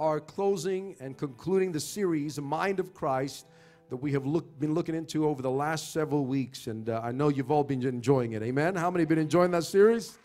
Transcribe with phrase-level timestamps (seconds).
[0.00, 3.46] are closing and concluding the series, Mind of Christ,
[3.90, 6.68] that we have look, been looking into over the last several weeks.
[6.68, 8.42] And uh, I know you've all been enjoying it.
[8.42, 8.74] Amen.
[8.74, 10.18] How many have been enjoying that series?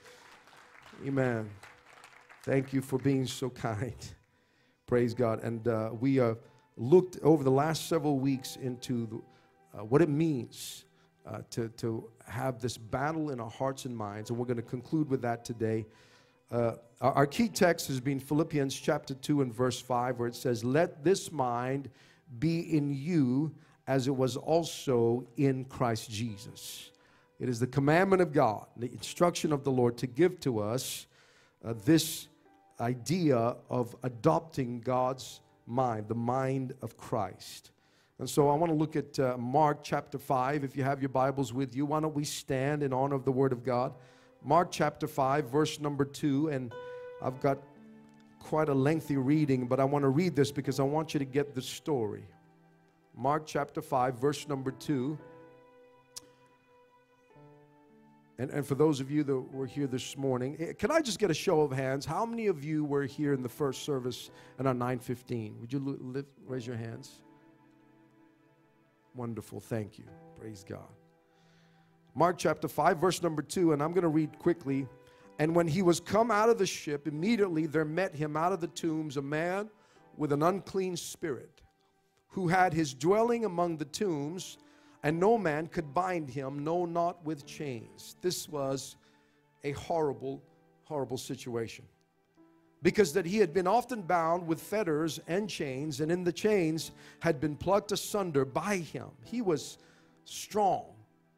[1.06, 1.50] Amen.
[2.44, 3.94] Thank you for being so kind.
[4.88, 5.44] Praise God.
[5.44, 6.36] And uh, we uh,
[6.78, 10.86] looked over the last several weeks into the, uh, what it means
[11.26, 14.30] uh, to, to have this battle in our hearts and minds.
[14.30, 15.86] And we're going to conclude with that today.
[16.56, 20.64] Uh, our, key text has been Philippians chapter 2 and verse 5, where it says,
[20.64, 21.90] Let this mind
[22.40, 23.54] be in you
[23.88, 26.92] as it was also in Christ Jesus.
[27.42, 31.08] It is the commandment of God, the instruction of the Lord to give to us
[31.66, 32.30] uh, this
[32.80, 37.72] idea of adopting God's mind, the mind of Christ.
[38.18, 40.64] And so I want to look at uh, Mark chapter 5.
[40.64, 43.32] If you have your Bibles with you, why don't we stand in honor of the
[43.34, 43.94] Word of God?
[44.46, 46.50] Mark chapter 5, verse number 2.
[46.50, 46.72] And
[47.22, 47.58] I've got
[48.40, 51.26] quite a lengthy reading, but I want to read this because I want you to
[51.26, 52.24] get the story.
[53.18, 55.18] Mark chapter 5, verse number 2.
[58.38, 61.18] And, and for those of you that were here this morning, eh, can I just
[61.20, 62.06] get a show of hands?
[62.06, 65.56] How many of you were here in the first service and on 915?
[65.62, 67.22] Would you lift, raise your hands?
[69.16, 69.60] Wonderful.
[69.60, 70.06] Thank you.
[70.38, 71.05] Praise God.
[72.18, 74.88] Mark chapter 5, verse number 2, and I'm going to read quickly.
[75.38, 78.62] And when he was come out of the ship, immediately there met him out of
[78.62, 79.70] the tombs a man
[80.16, 81.62] with an unclean spirit,
[82.30, 84.58] who had his dwelling among the tombs
[85.04, 88.16] and no man could bind him, no, not with chains.
[88.22, 88.96] This was
[89.64, 90.42] a horrible,
[90.86, 91.86] horrible situation.
[92.82, 96.92] Because that he had been often bound with fetters and chains, and in the chains
[97.20, 99.10] had been plucked asunder by him.
[99.26, 99.78] He was
[100.24, 100.95] strong.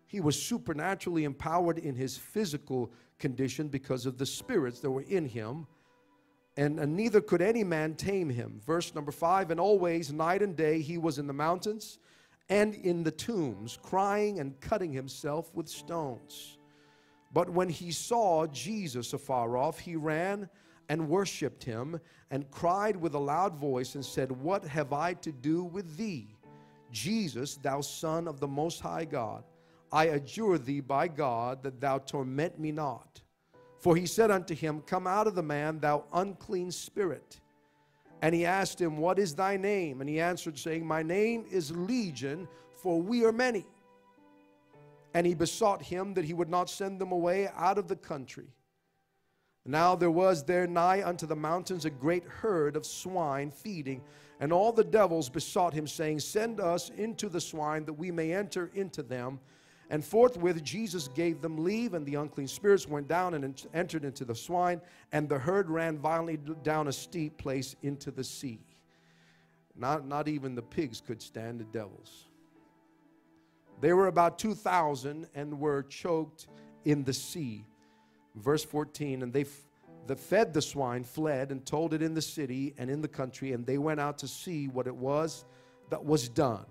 [0.08, 5.26] He was supernaturally empowered in his physical condition because of the spirits that were in
[5.26, 5.68] him.
[6.56, 8.60] And, and neither could any man tame him.
[8.66, 12.00] Verse number five, and always, night and day, he was in the mountains
[12.50, 16.58] and in the tombs, crying and cutting himself with stones.
[17.34, 20.50] But when he saw Jesus afar off, he ran
[20.90, 22.00] and worshiped him
[22.32, 26.38] and cried with a loud voice and said, What have I to do with thee,
[26.92, 29.44] Jesus, thou Son of the Most High God?
[29.92, 33.22] I adjure thee by God that thou torment me not.
[33.80, 37.40] For he said unto him, Come out of the man, thou unclean spirit.
[38.22, 40.02] And he asked him, What is thy name?
[40.02, 43.66] And he answered, saying, My name is Legion, for we are many.
[45.14, 48.48] And he besought him that he would not send them away out of the country.
[49.66, 54.02] Now there was there nigh unto the mountains a great herd of swine feeding,
[54.40, 58.34] and all the devils besought him, saying, Send us into the swine that we may
[58.34, 59.40] enter into them.
[59.90, 64.26] And forthwith Jesus gave them leave, and the unclean spirits went down and entered into
[64.26, 64.82] the swine,
[65.12, 68.60] and the herd ran violently down a steep place into the sea.
[69.76, 72.26] Not, not even the pigs could stand the devils.
[73.80, 76.48] They were about 2,000 and were choked
[76.84, 77.64] in the sea.
[78.36, 79.46] Verse 14, and they
[80.08, 83.52] the fed the swine fled and told it in the city and in the country,
[83.52, 85.44] and they went out to see what it was
[85.90, 86.66] that was done.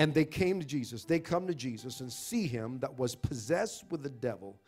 [0.00, 1.04] And they came to Jesus.
[1.04, 4.58] They come to Jesus and see him that was possessed with the devil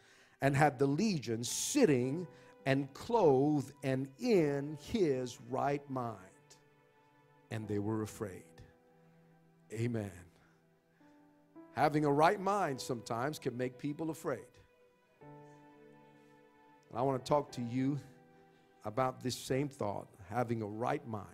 [0.43, 2.29] and had the legion sitting
[2.67, 6.19] and clothed and in his right mind.
[7.51, 8.45] And they were afraid.
[9.73, 10.13] Amen.
[11.77, 14.45] Having a right mind sometimes can make people afraid.
[16.91, 17.99] And I want to talk to you
[18.85, 21.27] about this same thought having a right mind.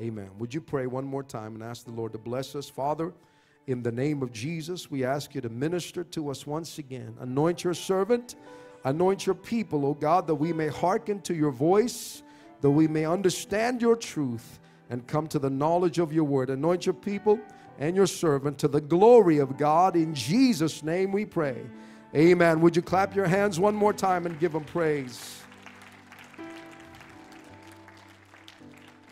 [0.00, 0.30] Amen.
[0.38, 2.68] Would you pray one more time and ask the Lord to bless us?
[2.68, 3.14] Father,
[3.66, 7.16] in the name of Jesus, we ask you to minister to us once again.
[7.20, 8.36] Anoint your servant,
[8.84, 12.22] anoint your people, O God, that we may hearken to your voice,
[12.60, 16.50] that we may understand your truth and come to the knowledge of your word.
[16.50, 17.40] Anoint your people
[17.78, 19.96] and your servant to the glory of God.
[19.96, 21.56] In Jesus' name we pray.
[22.14, 22.60] Amen.
[22.60, 25.42] Would you clap your hands one more time and give him praise?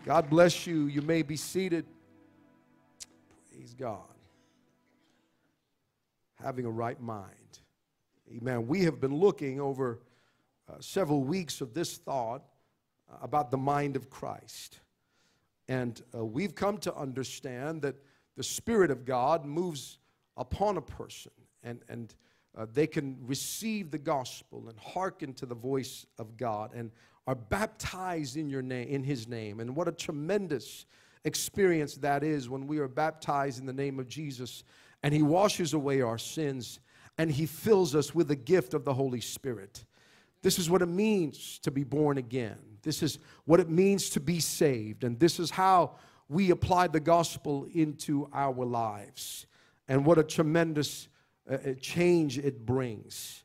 [0.05, 0.85] God bless you.
[0.85, 1.87] You may be seated.
[3.51, 4.03] Praise God.
[6.35, 7.61] Having a right mind.
[8.37, 8.67] Amen.
[8.67, 10.01] We have been looking over
[10.69, 12.43] uh, several weeks of this thought
[13.11, 14.81] uh, about the mind of Christ.
[15.69, 17.97] And uh, we've come to understand that
[18.37, 19.97] the Spirit of God moves
[20.37, 22.15] upon a person and, and
[22.55, 26.91] uh, they can receive the gospel and hearken to the voice of God and
[27.27, 30.87] are baptized in your name in his name and what a tremendous
[31.25, 34.65] experience that is when we are baptized in the name of Jesus
[35.03, 36.81] and he washes away our sins
[37.19, 39.85] and he fills us with the gift of the Holy Spirit.
[40.43, 42.59] This is what it means to be born again.
[42.83, 45.05] This is what it means to be saved.
[45.05, 45.93] And this is how
[46.29, 49.47] we apply the gospel into our lives.
[49.89, 51.09] And what a tremendous
[51.51, 53.45] uh, uh change it brings.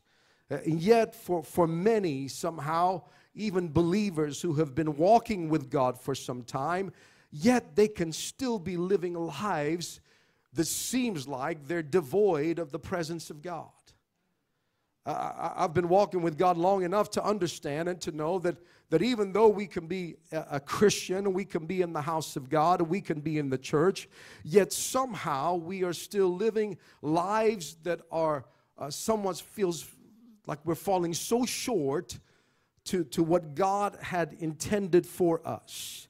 [0.52, 3.04] Uh, and yet, for, for many, somehow,
[3.40, 6.92] even believers who have been walking with God for some time,
[7.32, 10.02] yet they can still be living lives
[10.54, 13.70] that seems like they're devoid of the presence of God.
[15.06, 18.58] I, have been walking with God long enough to understand and to know that,
[18.90, 22.50] that even though we can be a, Christian, we can be in the house of
[22.50, 24.08] God, we can be in the church,
[24.44, 28.46] yet somehow we are still living lives that are
[28.78, 29.88] uh, somewhat feels
[30.46, 32.20] like we're falling so short
[32.90, 36.08] to, to what God had intended for us.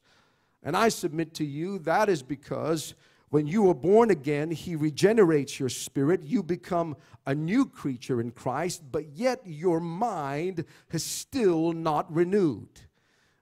[0.64, 2.96] And I submit to you that is because
[3.30, 6.24] when you are born again, He regenerates your spirit.
[6.24, 6.96] You become
[7.26, 12.82] a new creature in Christ, but yet your mind has still not renewed.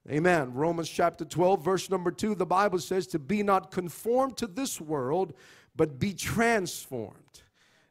[0.10, 0.54] Amen.
[0.54, 4.82] Romans chapter 12, verse number 2, the Bible says, To be not conformed to this
[4.82, 5.34] world,
[5.76, 7.44] but be transformed.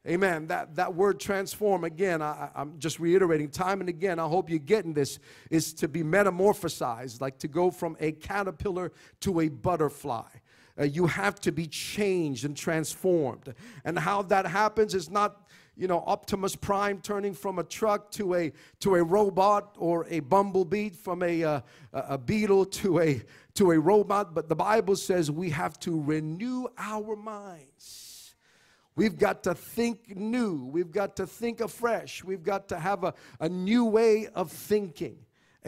[0.06, 0.46] Amen.
[0.46, 4.58] That, that word transform, again, I, I'm just reiterating time and again, I hope you're
[4.60, 5.18] getting this,
[5.50, 10.28] is to be metamorphosized, like to go from a caterpillar to a butterfly.
[10.78, 13.52] Uh, you have to be changed and transformed.
[13.84, 18.34] And how that happens is not you know optimus prime turning from a truck to
[18.34, 21.60] a to a robot or a bumblebee from a uh,
[21.92, 26.66] a beetle to a to a robot but the bible says we have to renew
[26.78, 28.05] our minds
[28.96, 30.64] we've got to think new.
[30.64, 32.24] We've got to think afresh.
[32.24, 35.18] We've got to have a, a new way of thinking.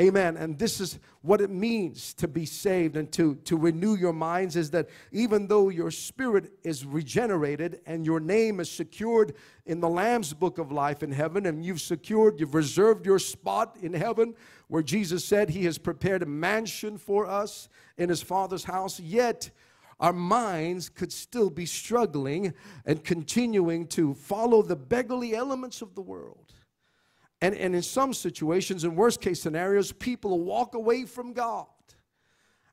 [0.00, 0.36] Amen.
[0.36, 4.54] And this is what it means to be saved and to, to renew your minds
[4.54, 9.34] is that even though your spirit is regenerated and your name is secured
[9.66, 13.76] in the Lamb's book of life in heaven, and you've secured, you've reserved your spot
[13.82, 14.34] in heaven
[14.68, 19.50] where Jesus said he has prepared a mansion for us in his Father's house, yet
[20.00, 22.54] our minds could still be struggling
[22.86, 26.52] and continuing to follow the beggarly elements of the world.
[27.40, 31.66] And, and in some situations, in worst case scenarios, people walk away from God.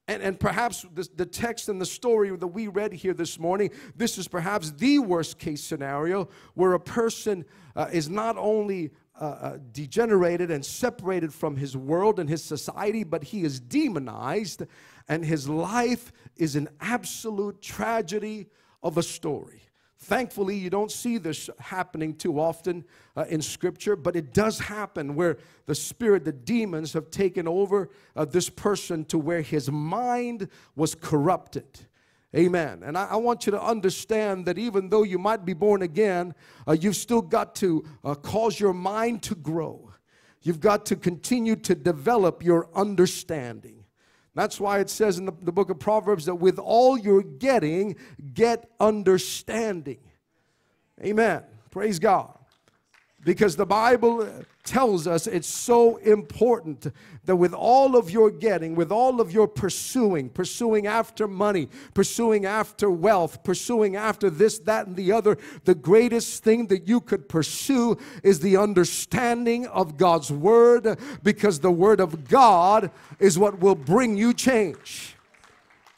[0.08, 3.72] And, and perhaps the, the text and the story that we read here this morning,
[3.96, 7.44] this is perhaps the worst case scenario where a person
[7.76, 13.04] uh, is not only uh, uh, degenerated and separated from his world and his society,
[13.04, 14.64] but he is demonized,
[15.08, 18.48] and his life is an absolute tragedy
[18.84, 19.62] of a story.
[19.98, 22.84] Thankfully, you don't see this happening too often
[23.16, 27.90] uh, in Scripture, but it does happen where the spirit, the demons have taken over
[28.16, 31.66] uh, this person to where his mind was corrupted.
[32.34, 32.84] Amen.
[32.84, 36.34] And I, I, want you to understand that even though you might be born again,
[36.68, 39.92] uh, you've still got to uh, cause your mind to grow.
[40.42, 43.86] You've got to continue to develop your understanding.
[44.36, 47.96] That's why it says in the, the book of Proverbs that with all you're getting,
[48.34, 50.00] get understanding.
[51.02, 51.44] Amen.
[51.72, 52.38] Praise God.
[53.26, 54.30] Because the Bible
[54.64, 56.88] tells us it's so important
[57.26, 62.46] that with all of your getting, with all of your pursuing, pursuing after money, pursuing
[62.46, 67.28] after wealth, pursuing after this, that, and the other, the greatest thing that you could
[67.28, 73.76] pursue is the understanding of God's Word because the Word of God is what will
[73.76, 75.15] bring you change.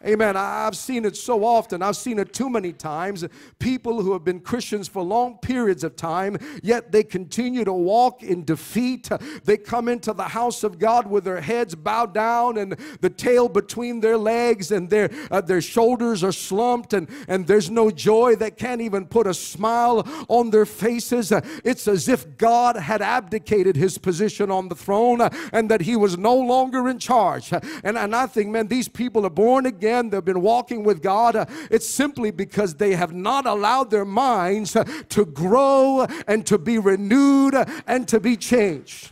[0.05, 0.37] Amen.
[0.37, 1.81] I've seen it so often.
[1.81, 3.25] I've seen it too many times.
[3.57, 8.21] People who have been Christians for long periods of time, yet they continue to walk
[8.21, 9.09] in defeat.
[9.43, 13.49] They come into the house of God with their heads bowed down and the tail
[13.49, 18.35] between their legs, and their, uh, their shoulders are slumped, and, and there's no joy.
[18.35, 21.33] They can't even put a smile on their faces.
[21.63, 26.19] It's as if God had abdicated his position on the throne and that he was
[26.19, 27.51] no longer in charge.
[27.51, 31.35] And, and I think, man, these people are born again they've been walking with God,
[31.35, 36.57] uh, it's simply because they have not allowed their minds uh, to grow and to
[36.57, 37.55] be renewed
[37.87, 39.11] and to be changed.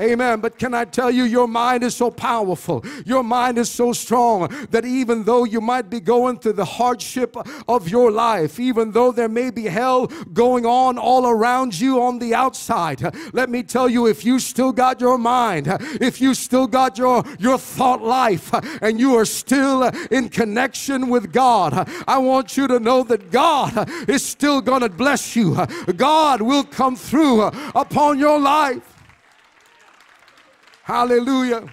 [0.00, 0.40] Amen.
[0.40, 4.48] But can I tell you, your mind is so powerful, your mind is so strong
[4.70, 7.36] that even though you might be going through the hardship
[7.68, 12.18] of your life, even though there may be hell going on all around you on
[12.18, 13.02] the outside,
[13.34, 15.66] let me tell you, if you still got your mind,
[16.00, 21.34] if you still got your, your thought life, and you are still in connection with
[21.34, 25.66] God, I want you to know that God is still going to bless you.
[25.96, 27.42] God will come through
[27.74, 28.91] upon your life.
[30.84, 31.64] Hallelujah.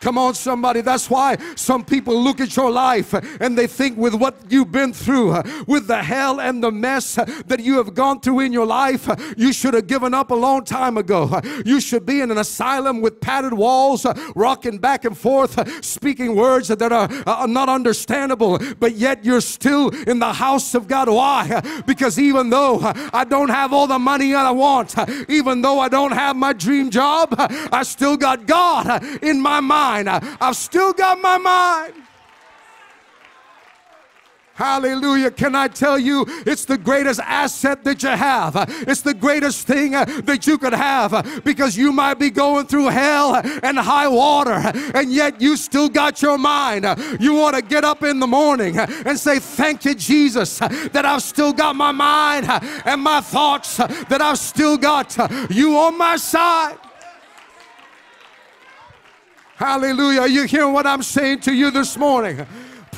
[0.00, 0.80] Come on, somebody.
[0.80, 4.92] That's why some people look at your life and they think with what you've been
[4.92, 9.08] through, with the hell and the mess that you have gone through in your life,
[9.36, 11.40] you should have given up a long time ago.
[11.64, 16.68] You should be in an asylum with padded walls, rocking back and forth, speaking words
[16.68, 21.08] that are not understandable, but yet you're still in the house of God.
[21.08, 21.82] Why?
[21.86, 22.78] Because even though
[23.12, 24.94] I don't have all the money I want,
[25.28, 29.87] even though I don't have my dream job, I still got God in my mind.
[29.88, 31.94] I've still got my mind.
[34.58, 35.30] Hallelujah.
[35.30, 38.56] Can I tell you, it's the greatest asset that you have.
[38.88, 42.66] It's the greatest thing uh, that you could have uh, because you might be going
[42.66, 44.60] through hell and high water,
[44.96, 46.84] and yet you still got your mind.
[47.20, 51.22] You want to get up in the morning and say, Thank you, Jesus, that I've
[51.22, 52.46] still got my mind
[52.84, 55.16] and my thoughts, that I've still got
[55.50, 56.78] you on my side.
[59.58, 60.20] Hallelujah.
[60.20, 62.46] Are you hearing what I'm saying to you this morning?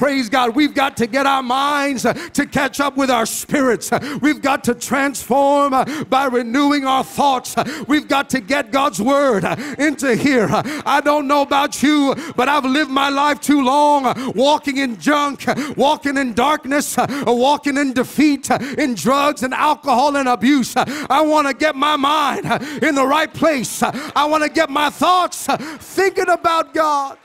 [0.01, 0.57] Praise God.
[0.57, 3.93] We've got to get our minds uh, to catch up with our spirits.
[3.93, 7.55] Uh, we've got to transform uh, by renewing our thoughts.
[7.55, 10.49] Uh, we've got to get God's word uh, into here.
[10.51, 14.99] Uh, I don't know about you, but I've lived my life too long walking in
[14.99, 15.45] junk,
[15.77, 20.73] walking in darkness, walking in defeat, in drugs and alcohol and abuse.
[20.79, 22.47] I want to get my mind
[22.83, 23.83] in the right place.
[23.83, 27.19] I want to get my thoughts thinking about God.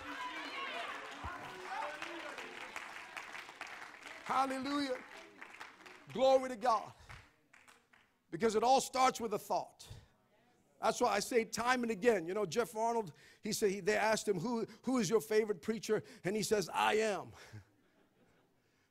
[4.35, 4.97] Hallelujah.
[6.11, 6.91] Glory to God.
[8.31, 9.85] Because it all starts with a thought.
[10.83, 12.27] That's why I say time and again.
[12.27, 15.61] You know, Jeff Arnold, he said, he, they asked him, who, who is your favorite
[15.61, 16.03] preacher?
[16.25, 17.27] And he says, I am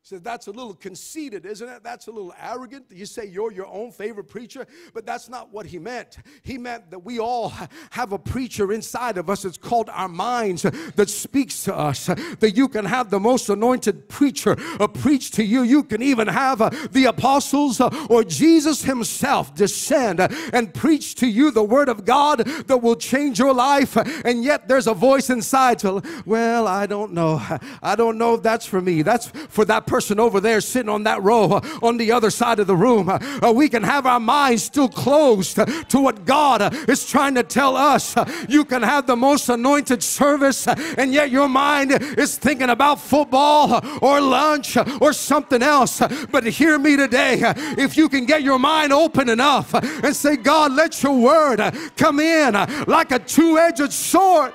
[0.06, 1.82] says that's a little conceited, isn't it?
[1.82, 2.84] That's a little arrogant.
[2.90, 6.18] You say you're your own favorite preacher, but that's not what he meant.
[6.42, 7.54] He meant that we all
[7.88, 9.46] have a preacher inside of us.
[9.46, 12.04] It's called our minds that speaks to us.
[12.04, 14.56] That you can have the most anointed preacher
[14.92, 15.62] preach to you.
[15.62, 21.26] You can even have uh, the apostles uh, or Jesus himself descend and preach to
[21.26, 23.96] you the word of God that will change your life.
[23.96, 27.40] And yet there's a voice inside to, well, I don't know.
[27.82, 29.00] I don't know if that's for me.
[29.00, 32.28] That's for that person person over there sitting on that row uh, on the other
[32.28, 33.08] side of the room.
[33.08, 37.06] Uh, uh we can have our minds still closed uh, to what God uh, is
[37.06, 38.16] trying to tell us.
[38.16, 43.00] Uh, you can have the most anointed service, and yet your mind is thinking about
[43.00, 46.02] football or lunch or something else.
[46.32, 47.38] But hear me today
[47.78, 51.60] if you can get your mind open enough and say, God, let your word
[51.96, 52.54] come in
[52.88, 54.52] like a two edged sword.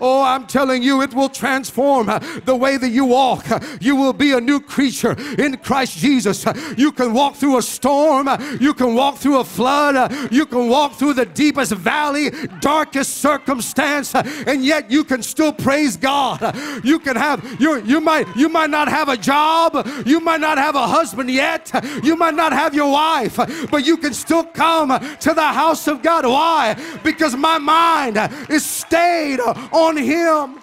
[0.00, 3.50] Oh, I'm telling you, it will transform uh, the way that you walk.
[3.50, 6.46] Uh, you will be a new creature in Christ Jesus.
[6.46, 10.46] Uh, you can walk through a storm, uh, you can walk through a flood, you
[10.46, 12.30] can walk through the deepest valley,
[12.60, 16.40] darkest circumstance, and yet you can still praise God.
[16.84, 20.58] You can have you you might you might not have a job, you might not
[20.58, 21.70] have a husband yet,
[22.02, 23.36] you might not have your wife,
[23.70, 24.88] but you can still come
[25.20, 26.24] to the house of God.
[26.24, 26.76] Why?
[27.02, 30.60] Because my mind is stayed on on him.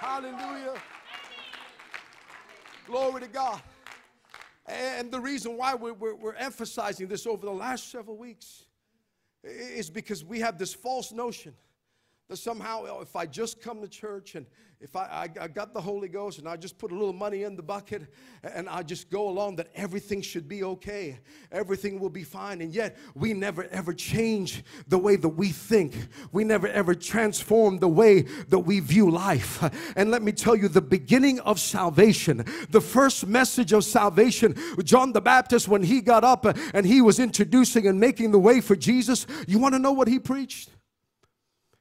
[0.00, 0.74] Hallelujah.
[2.84, 3.62] Glory to God.
[4.66, 8.64] And the reason why we're, we're, we're, emphasizing this over the last several weeks
[9.44, 11.54] is because we have this false notion
[12.28, 14.46] that somehow if I just come to church and
[14.80, 17.44] if I, I, I, got the Holy Ghost and I just put a little money
[17.44, 18.02] in the bucket
[18.42, 21.20] and I just go along, that everything should be okay.
[21.52, 22.60] Everything will be fine.
[22.60, 25.94] And yet, we never ever change the way that we think.
[26.32, 29.62] We never ever transform the way that we view life.
[29.96, 35.12] And let me tell you, the beginning of salvation, the first message of salvation, John
[35.12, 38.76] the Baptist, when he got up and he was introducing and making the way for
[38.76, 40.70] Jesus, you want to know what he preached?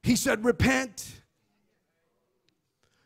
[0.03, 1.23] He said, Repent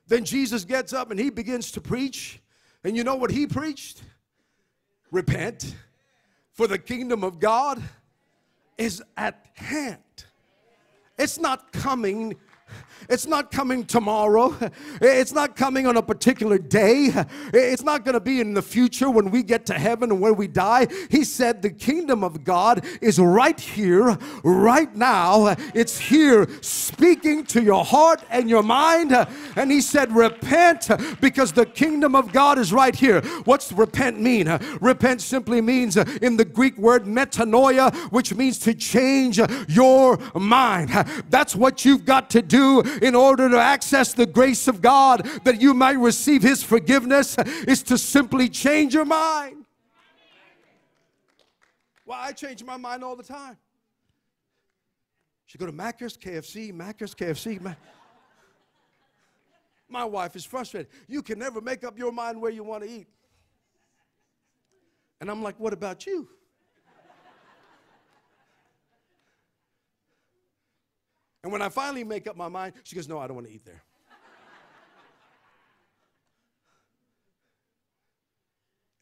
[0.07, 2.39] then Jesus gets up and he begins to preach.
[2.83, 4.01] And you know what he preached?
[5.11, 5.75] Repent,
[6.53, 7.81] for the kingdom of God
[8.77, 9.99] is at hand.
[11.17, 12.35] It's not coming
[13.09, 14.55] it's not coming tomorrow.
[14.99, 17.11] It's not coming on a particular day.
[17.53, 20.35] It's not going to be in the future when we get to heaven and when
[20.35, 20.87] we die.
[21.09, 25.55] He said the kingdom of God is right here, right now.
[25.73, 29.13] It's here speaking to your heart and your mind.
[29.55, 30.89] And he said, Repent
[31.21, 33.21] because the kingdom of God is right here.
[33.45, 34.47] What's repent mean?
[34.81, 40.89] Repent simply means in the Greek word metanoia, which means to change your mind.
[41.29, 42.56] That's what you've got to do
[43.01, 47.37] in order to access the grace of God that you might receive His forgiveness
[47.67, 49.65] is to simply change your mind.
[52.05, 53.57] Well, I change my mind all the time.
[55.45, 57.59] She go to Macca's, KFC, Macca's, KFC.
[57.61, 57.77] Mac-
[59.89, 60.91] My wife is frustrated.
[61.07, 63.07] You can never make up your mind where you want to eat.
[65.19, 66.27] And I'm like, what about you?
[71.43, 73.53] And when I finally make up my mind, she goes, no, I don't want to
[73.53, 73.83] eat there.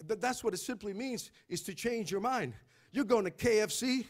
[0.08, 2.54] But that's what it simply means is to change your mind.
[2.92, 4.06] You're going to KFC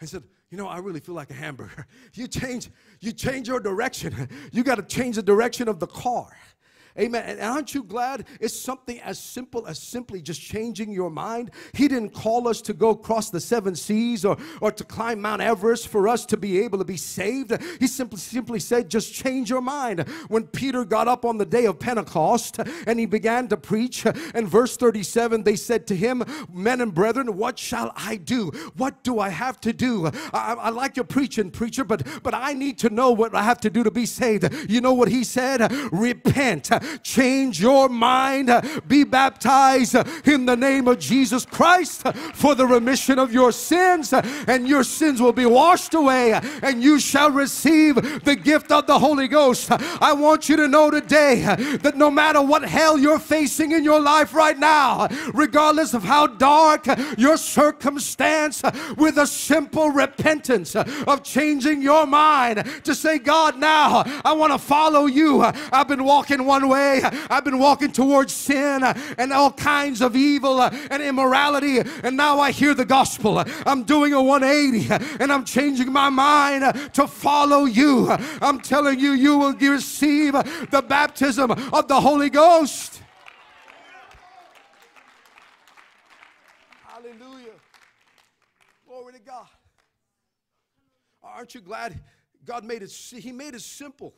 [0.00, 1.86] and said, you know, I really feel like a hamburger.
[2.14, 2.70] You change,
[3.00, 4.28] you change your direction.
[4.52, 6.36] You got to change the direction of the car.
[6.98, 7.24] Amen.
[7.26, 11.50] And aren't you glad it's something as simple as simply just changing your mind?
[11.72, 15.42] He didn't call us to go across the seven seas or, or to climb Mount
[15.42, 17.52] Everest for us to be able to be saved.
[17.80, 20.08] He simply simply said, just change your mind.
[20.28, 24.46] When Peter got up on the day of Pentecost and he began to preach, in
[24.46, 28.50] verse 37, they said to him, Men and brethren, what shall I do?
[28.76, 30.06] What do I have to do?
[30.32, 33.60] I, I like your preaching, preacher, but but I need to know what I have
[33.60, 34.52] to do to be saved.
[34.68, 35.72] You know what he said?
[35.92, 36.70] Repent
[37.02, 38.50] change your mind,
[38.86, 44.68] be baptized in the name of Jesus Christ for the remission of your sins, and
[44.68, 49.28] your sins will be washed away, and you shall receive the gift of the Holy
[49.28, 49.70] Ghost.
[49.70, 51.42] I want you to know today
[51.82, 56.26] that no matter what hell you're facing in your life right now, regardless of how
[56.26, 58.62] dark your circumstance,
[58.96, 64.58] with a simple repentance of changing your mind to say, God, now I want to
[64.58, 65.42] follow you.
[65.42, 67.00] I've been walking one way.
[67.02, 72.52] I've been walking towards sin and all kinds of evil and immorality, and now I
[72.52, 73.42] hear the gospel.
[73.66, 78.10] I'm doing a 180 and I'm changing my mind to follow you.
[78.40, 83.02] I'm telling you, you will receive the baptism of the Holy Ghost.
[86.86, 87.52] Hallelujah.
[88.86, 89.46] Glory to God.
[91.22, 92.00] Aren't you glad
[92.44, 92.90] God made it?
[92.90, 94.14] He made it simple.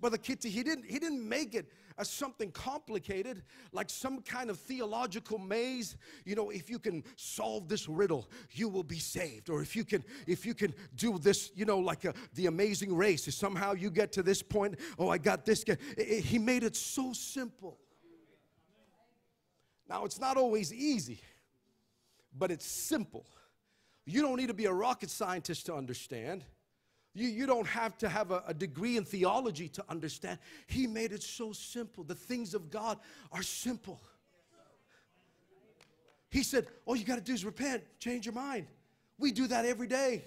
[0.00, 1.66] Brother Kitty, he didn't, he didn't make it
[1.98, 5.96] as something complicated, like some kind of theological maze.
[6.24, 9.48] You know, if you can solve this riddle, you will be saved.
[9.48, 12.94] Or if you can, if you can do this, you know, like a, the amazing
[12.94, 15.62] race, if somehow you get to this point, oh, I got this.
[15.64, 17.78] It, it, he made it so simple.
[19.88, 21.20] Now, it's not always easy,
[22.36, 23.26] but it's simple.
[24.06, 26.44] You don't need to be a rocket scientist to understand.
[27.14, 30.38] You, you don't have to have a, a, degree in theology to understand.
[30.66, 32.02] He made it so simple.
[32.02, 32.98] The things of God
[33.30, 34.00] are simple.
[36.28, 38.66] He said, All you got to do is repent, change your mind.
[39.18, 40.24] We do that every day.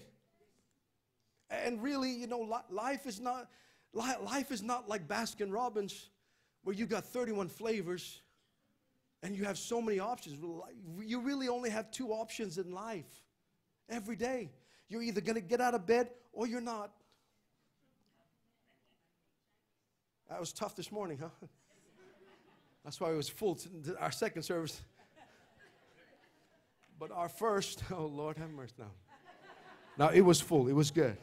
[1.50, 3.50] And really, you know, life is not
[3.93, 6.10] life is not like Baskin Robbins,
[6.63, 8.21] where you got 31 flavors
[9.23, 10.39] and you have so many options.
[11.02, 13.23] You really only have two options in life
[13.89, 14.52] every day.
[14.89, 16.91] You're either going to get out of bed or you're not.
[20.30, 21.30] That was tough this morning, huh?
[22.84, 23.58] That's why it was full
[24.00, 24.82] our second service.
[27.00, 28.91] But our first, oh Lord have mercy now.
[29.97, 31.17] Now it was full, it was good.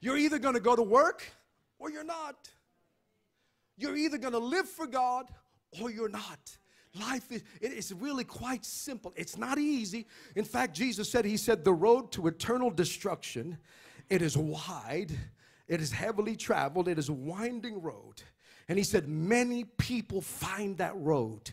[0.00, 1.22] You're either going to go to work
[1.78, 2.48] or you're not.
[3.76, 5.26] You're either going to live for God
[5.80, 6.56] or you're not.
[6.98, 9.12] Life is it is really quite simple.
[9.16, 10.06] It's not easy.
[10.34, 13.58] In fact, Jesus said, He said, the road to eternal destruction,
[14.08, 15.12] it is wide,
[15.68, 18.22] it is heavily traveled, it is a winding road.
[18.68, 21.50] And he said, many people find that road.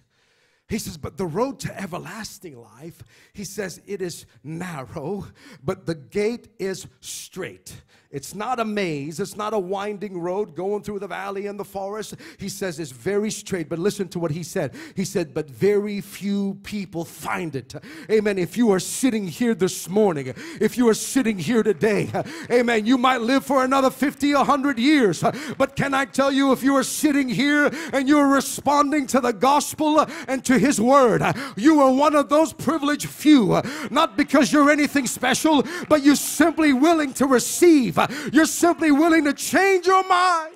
[0.69, 3.01] He says, but the road to everlasting life,
[3.33, 5.25] he says, it is narrow,
[5.63, 7.81] but the gate is straight.
[8.09, 11.65] It's not a maze, it's not a winding road going through the valley and the
[11.65, 12.15] forest.
[12.37, 14.73] He says it's very straight, but listen to what he said.
[14.95, 17.75] He said, but very few people find it.
[18.09, 18.37] Amen.
[18.37, 22.09] If you are sitting here this morning, if you are sitting here today,
[22.49, 25.21] amen, you might live for another 50, 100 years.
[25.57, 29.33] But can I tell you, if you are sitting here and you're responding to the
[29.33, 31.23] gospel and to his word,
[31.57, 36.71] you are one of those privileged few, not because you're anything special, but you're simply
[36.71, 37.96] willing to receive
[38.31, 40.55] you're simply willing to change your mind.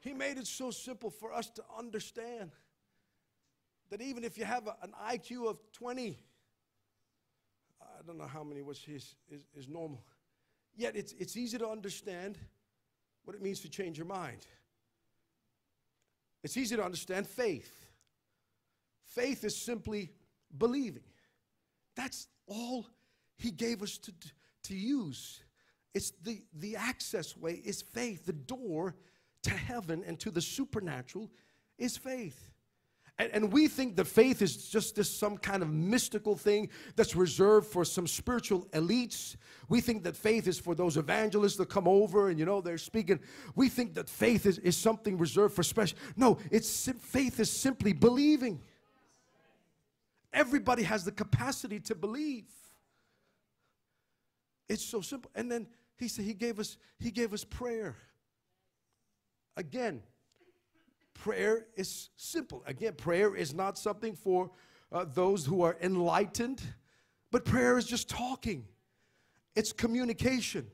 [0.00, 2.52] He made it so simple for us to understand
[3.90, 6.16] that even if you have a, an IQ of 20,
[7.80, 9.16] I don't know how many was his
[9.54, 10.04] is, normal,
[10.76, 12.38] yet it's, it's easy to understand
[13.24, 14.46] what it means to change your mind.
[16.44, 17.86] It's easy to understand faith.
[19.06, 20.12] Faith is simply
[20.56, 21.02] believing.
[21.96, 22.86] That's all
[23.36, 24.12] he gave us to,
[24.64, 25.40] to use.
[25.94, 28.26] It's the, the access way is faith.
[28.26, 28.94] The door
[29.42, 31.30] to heaven and to the supernatural
[31.78, 32.50] is faith.
[33.18, 37.16] And, and we think that faith is just this some kind of mystical thing that's
[37.16, 39.36] reserved for some spiritual elites.
[39.68, 42.76] We think that faith is for those evangelists that come over and you know they're
[42.76, 43.20] speaking.
[43.54, 45.96] We think that faith is, is something reserved for special.
[46.14, 48.60] No, it's faith is simply believing.
[50.36, 52.44] Everybody has the capacity to believe.
[54.68, 55.30] It's so simple.
[55.34, 57.96] And then he said he gave us he gave us prayer.
[59.56, 60.02] Again,
[61.14, 62.62] prayer is simple.
[62.66, 64.50] Again, prayer is not something for
[64.92, 66.60] uh, those who are enlightened,
[67.32, 68.66] but prayer is just talking,
[69.54, 70.66] it's communication.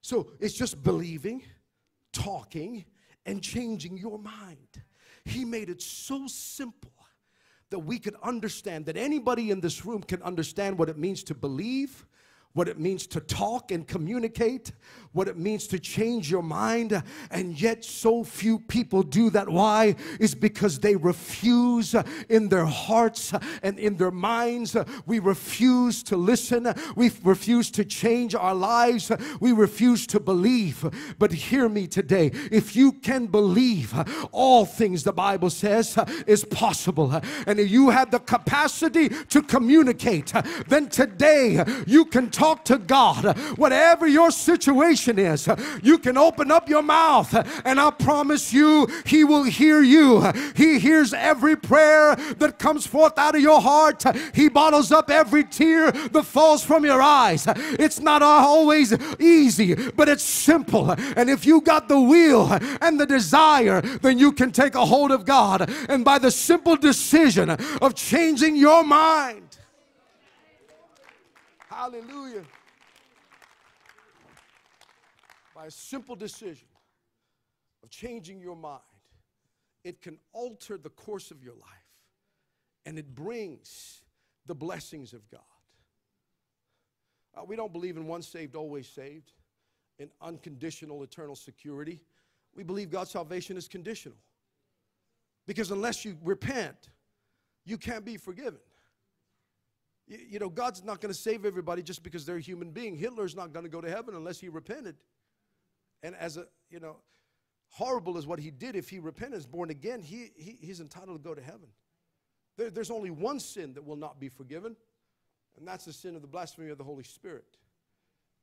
[0.00, 1.44] So it's just believing,
[2.12, 2.84] talking,
[3.26, 4.82] and changing your mind.
[5.24, 6.97] He made it so simple
[7.70, 11.34] that we could understand, that anybody in this room can understand what it means to
[11.34, 12.06] believe,
[12.54, 14.72] what it means to talk and communicate,
[15.12, 19.48] what it means to change your mind, and yet so few people do that.
[19.48, 19.94] Why?
[20.18, 21.94] Is because they refuse
[22.28, 23.32] in their hearts
[23.62, 24.76] and in their minds.
[25.06, 30.84] We refuse to listen, we refuse to change our lives, we refuse to believe.
[31.18, 33.94] But hear me today if you can believe,
[34.32, 40.32] all things the Bible says is possible, and if you have the capacity to communicate,
[40.66, 45.48] then today you can talk talk to God, whatever your situation is,
[45.82, 47.34] you can open up your mouth
[47.66, 50.32] and I promise you, He will hear you.
[50.54, 54.02] He hears every prayer that comes forth out of your heart.
[54.34, 57.46] He bottles up every tear that falls from your eyes.
[57.78, 60.90] It's not always easy, but it's simple.
[61.16, 65.10] And if you got the will and the desire, then you can take a hold
[65.10, 65.70] of God.
[65.88, 69.47] And by the simple decision of changing your mind,
[71.78, 72.42] Hallelujah.
[75.54, 76.66] By a simple decision
[77.84, 78.80] of changing your mind,
[79.84, 82.02] it can alter the course of your life
[82.84, 84.00] and it brings
[84.46, 85.40] the blessings of God.
[87.36, 89.30] Uh, we don't believe in once saved, always saved,
[90.00, 92.00] in unconditional eternal security.
[92.56, 94.18] We believe God's salvation is conditional.
[95.46, 96.88] Because unless you repent,
[97.64, 98.58] you can't be forgiven.
[100.08, 102.96] You, know, God's not going to save everybody just because they're a human being.
[102.96, 104.96] Hitler's not going to go to heaven unless he repented.
[106.02, 106.96] And as a, you know,
[107.68, 111.22] horrible as what he did, if he repented, is born again, he, he, he's entitled
[111.22, 111.68] to go to heaven.
[112.56, 114.76] There, there's only one sin that will not be forgiven,
[115.58, 117.58] and that's the sin of the blasphemy of the Holy Spirit.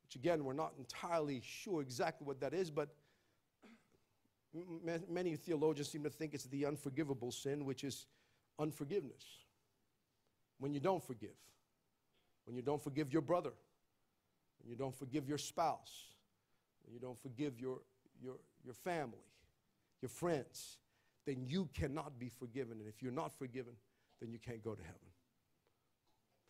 [0.04, 2.90] Which, again, we're not entirely sure exactly what that is, but
[5.10, 8.06] many theologians seem to think it's the unforgivable sin, which is
[8.60, 9.26] unforgiveness.
[10.60, 11.36] When you don't forgive
[12.46, 13.54] when you don't forgive your brother,
[14.62, 16.06] when you don't forgive your spouse,
[16.84, 17.80] when you don't forgive your,
[18.22, 19.26] your, your family,
[20.02, 20.78] your friends,
[21.26, 22.80] then you cannot be forgiven.
[22.80, 23.74] And if you're not forgiven,
[24.22, 25.00] then you can't go to heaven.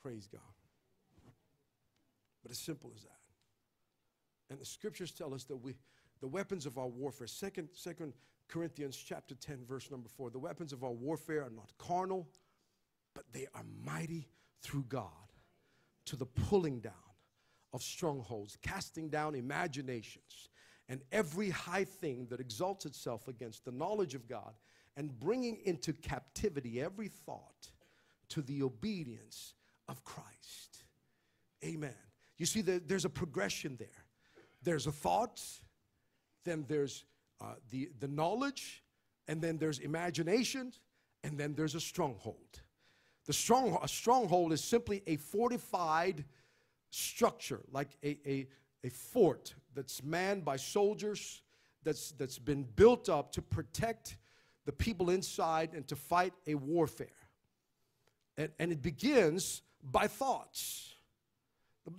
[0.01, 0.41] Praise God.
[2.43, 3.11] But as simple as that.
[4.49, 5.75] And the scriptures tell us that we,
[6.21, 8.13] the weapons of our warfare, second, second
[8.47, 12.27] Corinthians chapter 10, verse number 4, the weapons of our warfare are not carnal,
[13.15, 14.27] but they are mighty
[14.61, 15.24] through God
[16.05, 16.93] to the pulling down
[17.73, 20.49] of strongholds, casting down imaginations,
[20.87, 24.53] and every high thing that exalts itself against the knowledge of God,
[24.97, 27.71] and bringing into captivity every thought
[28.29, 29.53] to the obedience
[29.89, 30.85] of Christ.
[31.63, 31.95] Amen.
[32.37, 34.05] You see, there's a progression there.
[34.61, 35.41] There's a thought,
[36.43, 37.05] then there's
[37.41, 38.83] uh, the, the knowledge,
[39.27, 40.71] and then there's imagination,
[41.23, 42.61] and then there's a stronghold.
[43.25, 46.25] The strong, a stronghold is simply a fortified
[46.89, 48.47] structure, like a, a,
[48.83, 51.41] a fort that's manned by soldiers,
[51.83, 54.17] that's, that's been built up to protect
[54.65, 57.07] the people inside and to fight a warfare.
[58.37, 60.95] And, and it begins by thoughts.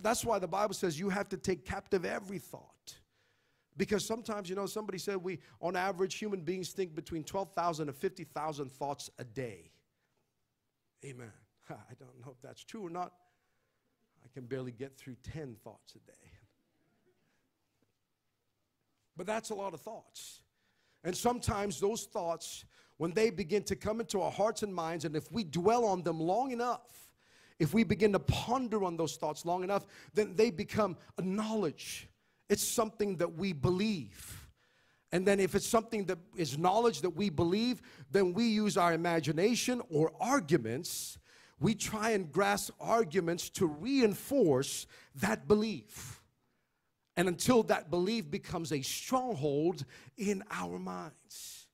[0.01, 2.95] That's why the Bible says you have to take captive every thought.
[3.77, 7.97] Because sometimes, you know, somebody said we, on average, human beings think between 12,000 and
[7.97, 9.71] 50,000 thoughts a day.
[11.05, 11.31] Amen.
[11.69, 13.13] I don't know if that's true or not.
[14.23, 16.31] I can barely get through 10 thoughts a day.
[19.15, 20.41] But that's a lot of thoughts.
[21.03, 22.65] And sometimes those thoughts,
[22.97, 26.03] when they begin to come into our hearts and minds, and if we dwell on
[26.03, 27.07] them long enough,
[27.59, 32.07] if we begin to ponder on those thoughts long enough, then they become a knowledge.
[32.49, 34.36] It's something that we believe.
[35.17, 38.93] And then, if it's something that is knowledge that we believe, then we use our
[38.93, 41.17] imagination or arguments.
[41.59, 46.21] We try and grasp arguments to reinforce that belief.
[47.15, 49.85] And until that belief becomes a stronghold
[50.19, 51.65] in our minds.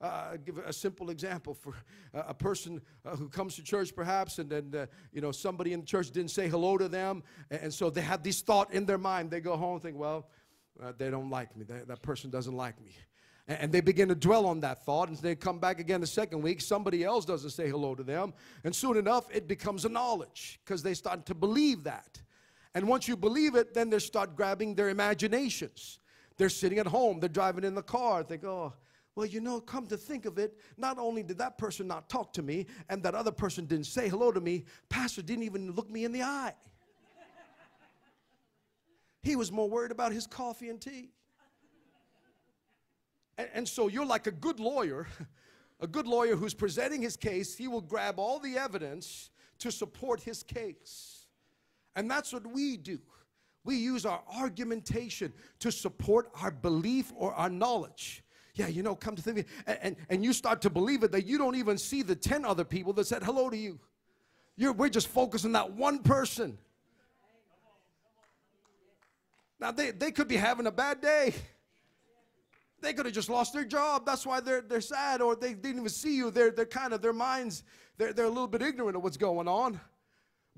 [0.00, 1.74] Uh, give a simple example for
[2.14, 5.80] a person uh, who comes to church, perhaps, and then uh, you know somebody in
[5.80, 8.86] the church didn't say hello to them, and, and so they have this thought in
[8.86, 9.30] their mind.
[9.30, 10.28] They go home and think, "Well,
[10.82, 11.64] uh, they don't like me.
[11.64, 12.96] They, that person doesn't like me,"
[13.46, 15.08] and, and they begin to dwell on that thought.
[15.08, 16.60] And they come back again the second week.
[16.60, 20.82] Somebody else doesn't say hello to them, and soon enough, it becomes a knowledge because
[20.82, 22.20] they start to believe that.
[22.74, 25.98] And once you believe it, then they start grabbing their imaginations.
[26.36, 28.72] They're sitting at home, they're driving in the car, think, oh,
[29.16, 32.32] well, you know, come to think of it, not only did that person not talk
[32.34, 35.90] to me and that other person didn't say hello to me, Pastor didn't even look
[35.90, 36.54] me in the eye.
[39.22, 41.10] He was more worried about his coffee and tea.
[43.36, 45.06] And, and so you're like a good lawyer,
[45.80, 50.20] a good lawyer who's presenting his case, he will grab all the evidence to support
[50.20, 51.26] his case.
[51.96, 52.98] And that's what we do.
[53.64, 58.22] We use our argumentation to support our belief or our knowledge.
[58.54, 61.02] Yeah, you know, come to think of it, and, and, and you start to believe
[61.02, 63.78] it that you don't even see the 10 other people that said hello to you.
[64.56, 66.58] You're, we're just focused on that one person.
[69.60, 71.34] Now, they, they could be having a bad day.
[72.80, 74.06] They could have just lost their job.
[74.06, 76.30] That's why they're, they're sad, or they didn't even see you.
[76.30, 77.64] They're, they're kind of, their minds,
[77.96, 79.80] they're, they're a little bit ignorant of what's going on.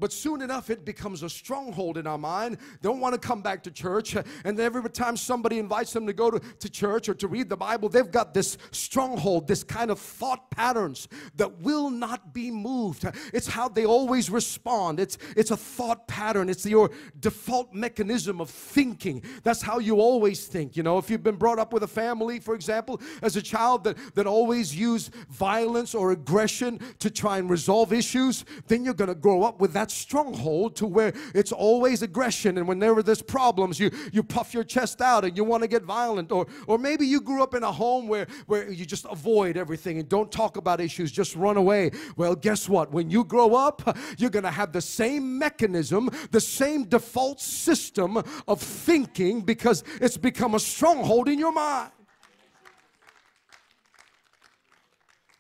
[0.00, 2.56] But soon enough, it becomes a stronghold in our mind.
[2.56, 4.16] They don't want to come back to church.
[4.44, 7.56] And every time somebody invites them to go to, to church or to read the
[7.56, 13.06] Bible, they've got this stronghold, this kind of thought patterns that will not be moved.
[13.34, 15.00] It's how they always respond.
[15.00, 19.22] It's, it's a thought pattern, it's your default mechanism of thinking.
[19.42, 20.76] That's how you always think.
[20.76, 23.84] You know, if you've been brought up with a family, for example, as a child
[23.84, 29.08] that, that always used violence or aggression to try and resolve issues, then you're going
[29.08, 33.78] to grow up with that stronghold to where it's always aggression and whenever there's problems
[33.78, 37.06] you you puff your chest out and you want to get violent or or maybe
[37.06, 40.56] you grew up in a home where where you just avoid everything and don't talk
[40.56, 41.90] about issues just run away.
[42.16, 42.92] Well guess what?
[42.92, 48.22] When you grow up you're going to have the same mechanism the same default system
[48.46, 51.90] of thinking because it's become a stronghold in your mind.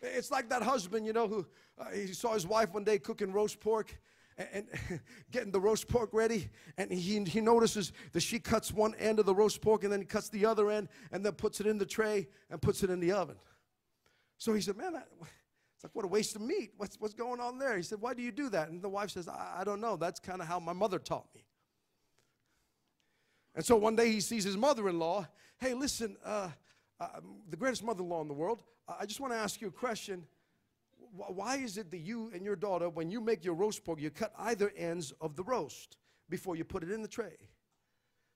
[0.02, 1.46] It's like that husband you know who
[1.78, 3.98] uh, he saw his wife one day cooking roast pork
[4.52, 4.66] and,
[5.30, 6.48] getting the roast pork ready.
[6.78, 10.00] And he, he notices that she cuts one end of the roast pork and then
[10.00, 12.90] he cuts the other end and then puts it in the tray and puts it
[12.90, 13.36] in the oven.
[14.38, 16.72] So he said, Man, it's like, what a waste of meat.
[16.76, 17.76] What's, what's going on there?
[17.76, 18.68] He said, Why do you do that?
[18.68, 19.96] And the wife says, I, I don't know.
[19.96, 21.44] That's kind of how my mother taught me.
[23.54, 25.26] And so one day he sees his mother in law.
[25.58, 26.50] Hey, listen, uh,
[27.00, 27.08] uh,
[27.48, 29.72] the greatest mother in law in the world, I just want to ask you a
[29.72, 30.26] question
[31.12, 34.10] why is it that you and your daughter, when you make your roast pork, you
[34.10, 35.96] cut either ends of the roast
[36.28, 37.36] before you put it in the tray?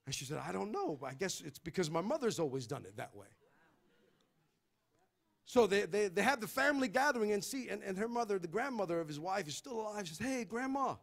[0.06, 0.98] And she said, I don't know.
[1.04, 3.26] I guess it's because my mother's always done it that way.
[5.46, 8.48] So they, they, they have the family gathering and see, and, and her mother, the
[8.48, 10.08] grandmother of his wife, is still alive.
[10.08, 10.94] She says, Hey, grandma,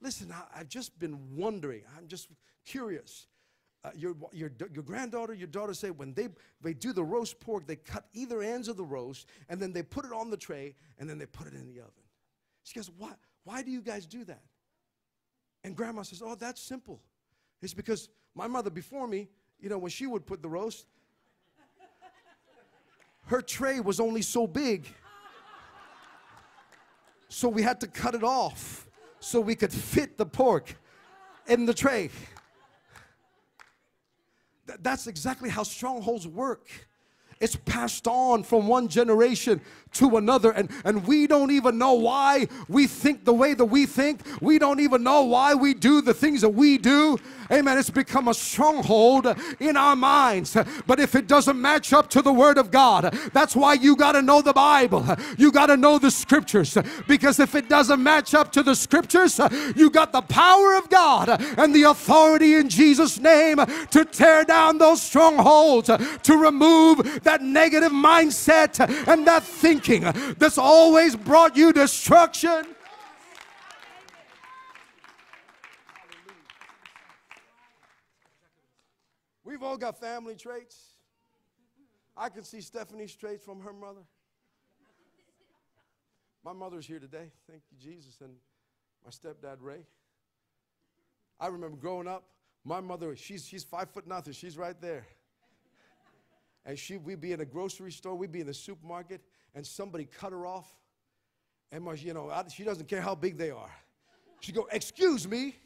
[0.00, 1.82] listen, I, I've just been wondering.
[1.96, 2.28] I'm just
[2.64, 3.26] curious
[3.82, 6.28] uh, your, your, your granddaughter, your daughter say when they,
[6.60, 9.82] they do the roast pork, they cut either ends of the roast and then they
[9.82, 11.92] put it on the tray and then they put it in the oven.
[12.62, 13.12] She goes, why,
[13.44, 14.42] why do you guys do that?
[15.64, 17.00] And grandma says, oh, that's simple.
[17.62, 20.86] It's because my mother before me, you know, when she would put the roast,
[23.26, 24.86] her tray was only so big.
[27.28, 28.88] So we had to cut it off
[29.20, 30.74] so we could fit the pork
[31.46, 32.10] in the tray.
[34.80, 36.68] That's exactly how strongholds work.
[37.40, 42.46] It's passed on from one generation to another, and, and we don't even know why
[42.68, 44.20] we think the way that we think.
[44.40, 47.18] We don't even know why we do the things that we do.
[47.50, 47.76] Amen.
[47.78, 49.26] It's become a stronghold
[49.58, 50.56] in our minds.
[50.86, 54.12] But if it doesn't match up to the Word of God, that's why you got
[54.12, 55.04] to know the Bible.
[55.36, 56.78] You got to know the Scriptures.
[57.08, 59.40] Because if it doesn't match up to the Scriptures,
[59.74, 63.56] you got the power of God and the authority in Jesus' name
[63.90, 70.02] to tear down those strongholds, to remove that negative mindset and that thinking
[70.36, 72.74] that's always brought you destruction.
[79.44, 80.94] We've all got family traits.
[82.16, 84.02] I can see Stephanie's traits from her mother.
[86.44, 87.30] My mother's here today.
[87.48, 88.20] Thank you, Jesus.
[88.20, 88.32] And
[89.04, 89.86] my stepdad, Ray.
[91.38, 92.24] I remember growing up,
[92.64, 94.32] my mother, she's, she's five foot nothing.
[94.32, 95.06] She's right there.
[96.66, 99.22] And she, we'd be in a grocery store, we'd be in the supermarket,
[99.54, 100.68] and somebody cut her off.
[101.72, 103.70] And you know, I, she doesn't care how big they are.
[104.40, 105.56] She'd go, excuse me.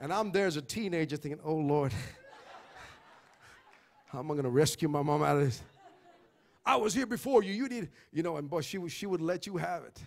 [0.00, 1.92] And I'm there as a teenager thinking, oh Lord.
[4.06, 5.62] How am I going to rescue my mom out of this?
[6.66, 7.52] I was here before you.
[7.52, 10.02] You need, you know, and boy, she, she would let you have it.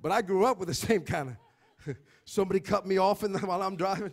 [0.00, 1.36] But I grew up with the same kind
[1.86, 4.12] of, somebody cut me off in the, while I'm driving.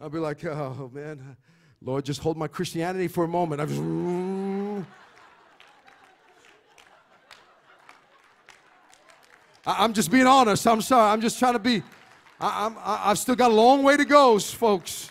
[0.00, 1.36] I'll be like, oh man,
[1.84, 3.60] Lord, just hold my Christianity for a moment.
[3.60, 3.82] I just,
[9.66, 10.66] I'm just being honest.
[10.66, 11.12] I'm sorry.
[11.12, 11.82] I'm just trying to be.
[12.40, 15.10] I, am I've still got a long way to go, folks.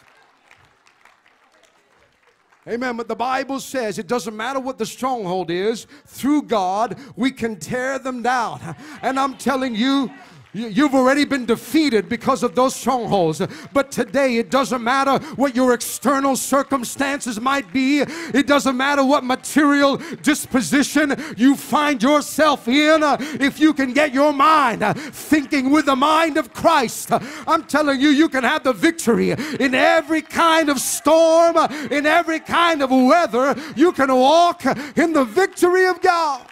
[2.67, 2.97] Amen.
[2.97, 7.57] But the Bible says it doesn't matter what the stronghold is, through God, we can
[7.57, 8.75] tear them down.
[9.03, 10.11] And I'm telling you,
[10.53, 13.41] You've already been defeated because of those strongholds.
[13.73, 19.23] But today, it doesn't matter what your external circumstances might be, it doesn't matter what
[19.23, 23.01] material disposition you find yourself in.
[23.41, 27.11] If you can get your mind thinking with the mind of Christ,
[27.47, 31.57] I'm telling you, you can have the victory in every kind of storm,
[31.89, 33.55] in every kind of weather.
[33.75, 36.47] You can walk in the victory of God.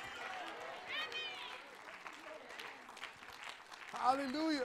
[4.02, 4.64] Hallelujah.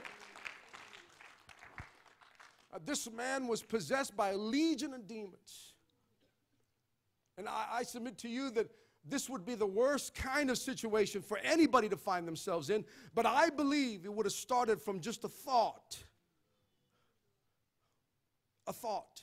[2.72, 5.75] Uh, this man was possessed by a legion of demons.
[7.37, 8.68] And I, I submit to you that
[9.05, 12.83] this would be the worst kind of situation for anybody to find themselves in.
[13.14, 15.99] But I believe it would have started from just a thought.
[18.66, 19.22] A thought.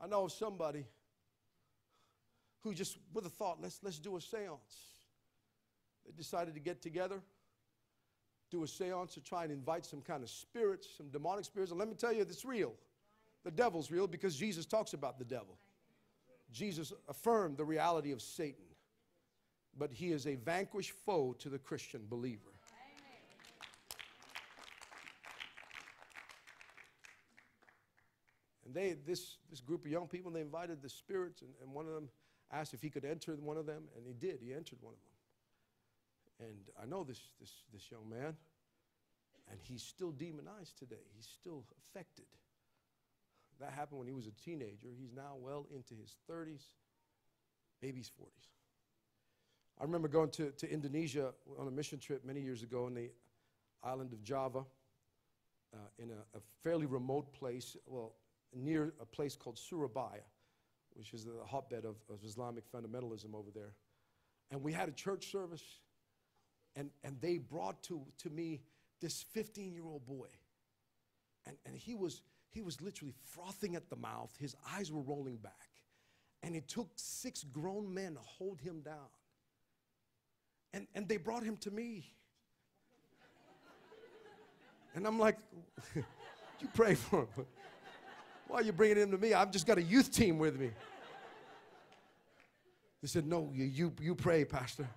[0.00, 0.86] I know of somebody
[2.62, 4.94] who just, with a thought, let's, let's do a seance.
[6.06, 7.20] They decided to get together
[8.50, 11.70] do a seance to try and invite some kind of spirits, some demonic spirits.
[11.70, 12.72] And let me tell you, it's real.
[13.42, 15.58] The devil's real because Jesus talks about the devil.
[16.52, 18.64] Jesus affirmed the reality of Satan,
[19.76, 22.52] but he is a vanquished foe to the Christian believer.
[28.64, 31.86] And they, this, this group of young people, they invited the spirits, and, and one
[31.86, 32.08] of them
[32.52, 34.38] asked if he could enter one of them, and he did.
[34.40, 35.13] He entered one of them.
[36.44, 38.36] And I know this, this, this young man,
[39.50, 41.04] and he's still demonized today.
[41.14, 42.26] He's still affected.
[43.60, 44.88] That happened when he was a teenager.
[44.98, 46.64] He's now well into his 30s,
[47.82, 48.48] maybe his 40s.
[49.80, 53.10] I remember going to, to Indonesia on a mission trip many years ago in the
[53.82, 54.64] island of Java,
[55.72, 58.14] uh, in a, a, fairly remote place, well,
[58.54, 60.22] near a place called Surabaya,
[60.92, 63.74] which is the hotbed of, of Islamic fundamentalism over there.
[64.50, 65.64] And we had a church service
[66.76, 68.60] and, and they brought to, to me
[69.00, 70.28] this 15 year old boy.
[71.46, 75.36] And, and he, was, he was literally frothing at the mouth, his eyes were rolling
[75.36, 75.52] back.
[76.42, 79.08] And it took six grown men to hold him down.
[80.72, 82.04] And, and they brought him to me.
[84.96, 85.38] And I'm like,
[85.96, 87.28] you pray for him.
[88.46, 89.34] Why are you bringing him to me?
[89.34, 90.70] I've just got a youth team with me.
[93.02, 94.88] They said, No, you, you, you pray, Pastor.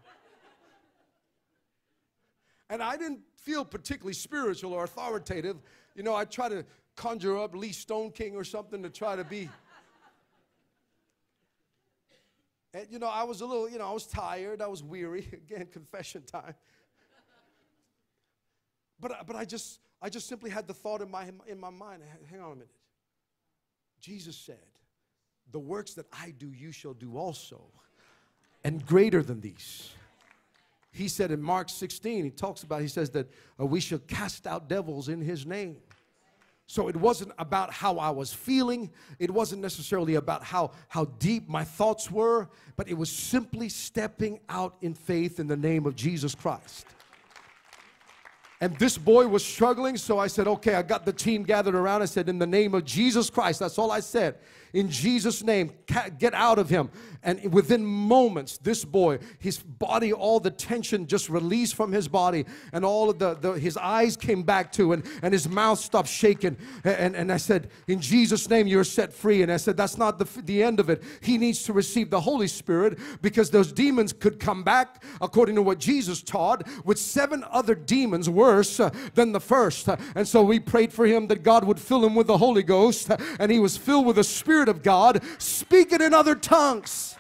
[2.69, 5.58] And I didn't feel particularly spiritual or authoritative.
[5.95, 9.23] You know, I try to conjure up Lee Stone King or something to try to
[9.23, 9.49] be.
[12.73, 14.62] And, you know, I was a little, you know, I was tired.
[14.62, 15.27] I was weary.
[15.34, 16.56] Again, confession time.
[18.99, 21.69] But, uh, but I just, I just simply had the thought in my, in my
[21.69, 22.69] mind, hang on a minute.
[24.01, 24.58] Jesus said,
[25.51, 27.62] the works that I do, you shall do also,
[28.63, 29.91] and greater than these
[30.97, 33.29] he said in Mark 16, he talks about, he says that
[33.60, 35.77] uh, we shall cast out devils in his name.
[36.65, 38.91] So it wasn't about how I was feeling.
[39.19, 44.39] It wasn't necessarily about how, how deep my thoughts were, but it was simply stepping
[44.49, 46.86] out in faith in the name of Jesus Christ.
[48.60, 52.02] And this boy was struggling, so I said, okay, I got the team gathered around.
[52.02, 54.38] I said, in the name of Jesus Christ, that's all I said
[54.74, 55.72] in Jesus' name,
[56.20, 56.89] get out of him.
[57.24, 62.46] And within moments, this boy, his body, all the tension just released from his body,
[62.74, 66.10] and all of the, the his eyes came back to, and, and his mouth stopped
[66.10, 66.58] shaking.
[66.84, 69.41] And, and I said, In Jesus' name, you're set free.
[69.41, 71.02] And I said, That's not the, the end of it.
[71.22, 75.62] He needs to receive the Holy Spirit because those demons could come back, according to
[75.62, 79.88] what Jesus taught, with seven other demons worse uh, than the first.
[79.88, 82.63] Uh, and so we prayed for him that God would fill him with the Holy
[82.63, 86.33] Ghost, uh, and he was filled with the Spirit Spirit of God, speaking in other
[86.33, 87.15] tongues.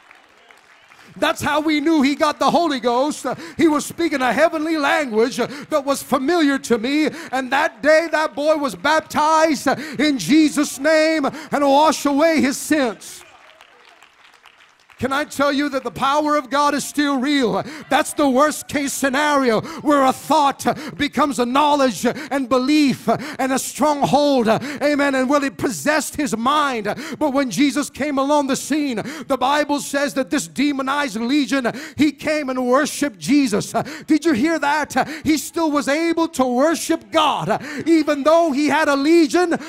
[1.17, 3.25] That's how we knew he got the Holy Ghost.
[3.57, 7.09] He was speaking a heavenly language that was familiar to me.
[7.31, 9.67] And that day, that boy was baptized
[9.99, 13.23] in Jesus' name and washed away his sins.
[14.99, 17.63] Can I tell you that the power of God is still real?
[17.89, 20.65] That's the worst case scenario where a thought
[20.97, 24.47] becomes a knowledge and belief and a stronghold.
[24.47, 25.13] Amen.
[25.13, 26.85] And will it possessed his mind.
[27.19, 32.11] But when Jesus came along the scene, the Bible says that this demonized legion, he
[32.11, 33.73] came and worshiped Jesus.
[34.07, 35.07] Did you hear that?
[35.23, 39.59] He still was able to worship God, even though he had a legion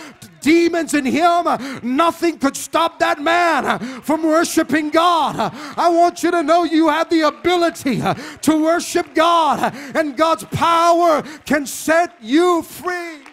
[0.41, 1.47] demons in him,
[1.83, 5.53] nothing could stop that man from worshiping God.
[5.77, 8.01] I want you to know you have the ability
[8.43, 13.25] to worship God, and God's power can set you free.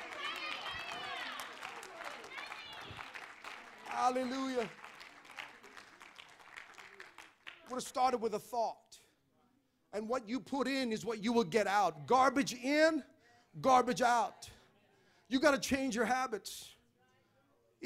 [3.85, 4.69] Hallelujah.
[7.69, 8.99] Have started with a thought.
[9.93, 12.05] And what you put in is what you will get out.
[12.05, 13.01] Garbage in,
[13.61, 14.49] garbage out.
[15.27, 16.74] You got to change your habits.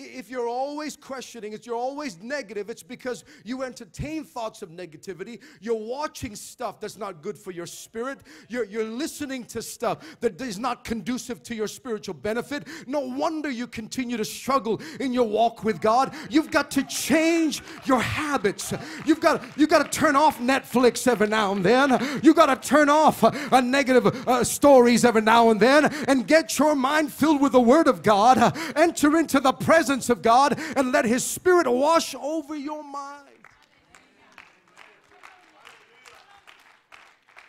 [0.02, 5.42] If you're always questioning, if you're always negative, it's because you entertain thoughts of negativity.
[5.60, 8.20] You're watching stuff that's not good for your spirit.
[8.48, 12.68] You're, you're listening to stuff that is not conducive to your spiritual benefit.
[12.88, 16.14] No wonder you continue to struggle in your walk with God.
[16.30, 18.74] You've got to change your habits.
[19.06, 22.22] You've got, you've got to turn off Netflix every now and then.
[22.24, 26.76] You've got to turn off negative uh, stories every now and then and get your
[26.76, 28.58] mind filled with the Word of God.
[28.76, 33.26] Enter into the presence presence of God and let His Spirit wash over your mind.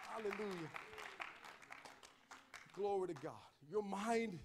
[0.08, 0.70] Hallelujah.
[2.74, 3.32] Glory to God.
[3.70, 4.38] Your mind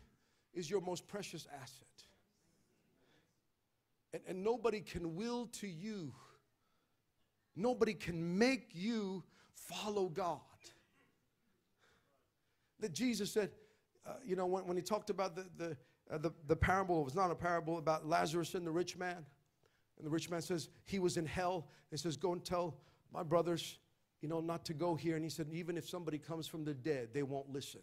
[0.54, 1.88] is your most precious asset.
[4.12, 6.12] And, and nobody can will to you,
[7.56, 9.24] nobody can make you
[9.54, 10.40] follow God.
[12.82, 13.52] That Jesus said,
[14.06, 15.78] uh, you know, when, when he talked about the, the
[16.12, 19.26] uh, the, the parable was not a parable about Lazarus and the rich man.
[19.98, 21.68] And the rich man says, He was in hell.
[21.90, 22.76] He says, Go and tell
[23.14, 23.78] my brothers,
[24.22, 25.16] you know, not to go here.
[25.16, 27.82] And he said, Even if somebody comes from the dead, they won't listen.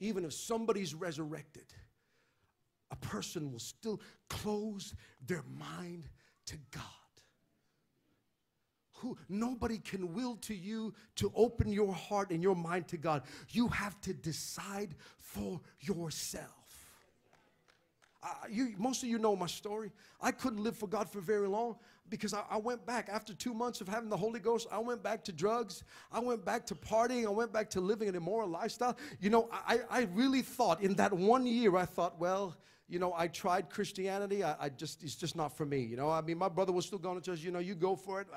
[0.00, 1.66] Even if somebody's resurrected,
[2.90, 4.94] a person will still close
[5.26, 6.08] their mind
[6.46, 6.82] to God.
[8.94, 13.22] Who, nobody can will to you to open your heart and your mind to God.
[13.50, 16.57] You have to decide for yourself.
[18.22, 19.92] Uh, you, most of you know my story.
[20.20, 21.76] I couldn't live for God for very long
[22.10, 24.66] because I, I, went back after two months of having the Holy Ghost.
[24.72, 25.84] I went back to drugs.
[26.10, 27.26] I went back to partying.
[27.26, 28.96] I went back to living an immoral lifestyle.
[29.20, 32.56] You know, I, I really thought in that one year, I thought, well,
[32.88, 34.42] you know, I tried Christianity.
[34.42, 35.80] I, I, just, it's just not for me.
[35.82, 37.44] You know, I mean, my brother was still going to church.
[37.44, 38.28] You know, you go for it.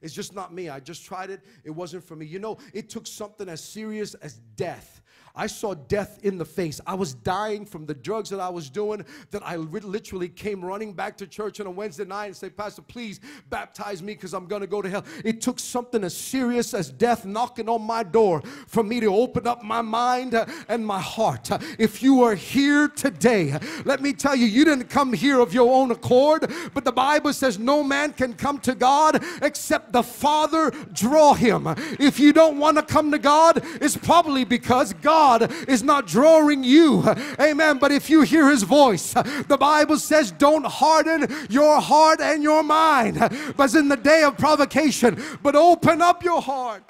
[0.00, 0.70] It's just not me.
[0.70, 1.42] I just tried it.
[1.62, 2.24] It wasn't for me.
[2.24, 5.02] You know, it took something as serious as death
[5.38, 6.80] I saw death in the face.
[6.84, 10.92] I was dying from the drugs that I was doing that I literally came running
[10.92, 14.46] back to church on a Wednesday night and say, Pastor, please baptize me because I'm
[14.46, 15.04] going to go to hell.
[15.24, 19.46] It took something as serious as death knocking on my door for me to open
[19.46, 20.34] up my mind
[20.68, 21.50] and my heart.
[21.78, 25.72] If you are here today, let me tell you, you didn't come here of your
[25.72, 30.72] own accord, but the Bible says no man can come to God except the Father
[30.92, 31.68] draw him.
[32.00, 36.06] If you don't want to come to God, it's probably because God God is not
[36.06, 37.04] drawing you.
[37.38, 37.78] Amen.
[37.78, 42.62] But if you hear his voice, the Bible says, don't harden your heart and your
[42.62, 43.18] mind,
[43.56, 46.82] but in the day of provocation, but open up your heart.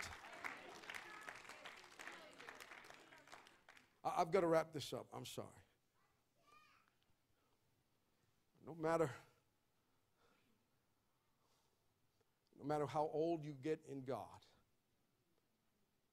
[4.16, 5.06] I've got to wrap this up.
[5.14, 5.46] I'm sorry.
[8.66, 9.10] No matter
[12.60, 14.37] no matter how old you get in God,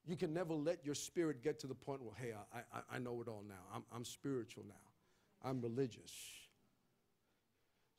[0.07, 2.99] you can never let your spirit get to the point where, hey, I, I, I
[2.99, 3.55] know it all now.
[3.73, 5.49] I'm, I'm spiritual now.
[5.49, 6.11] I'm religious.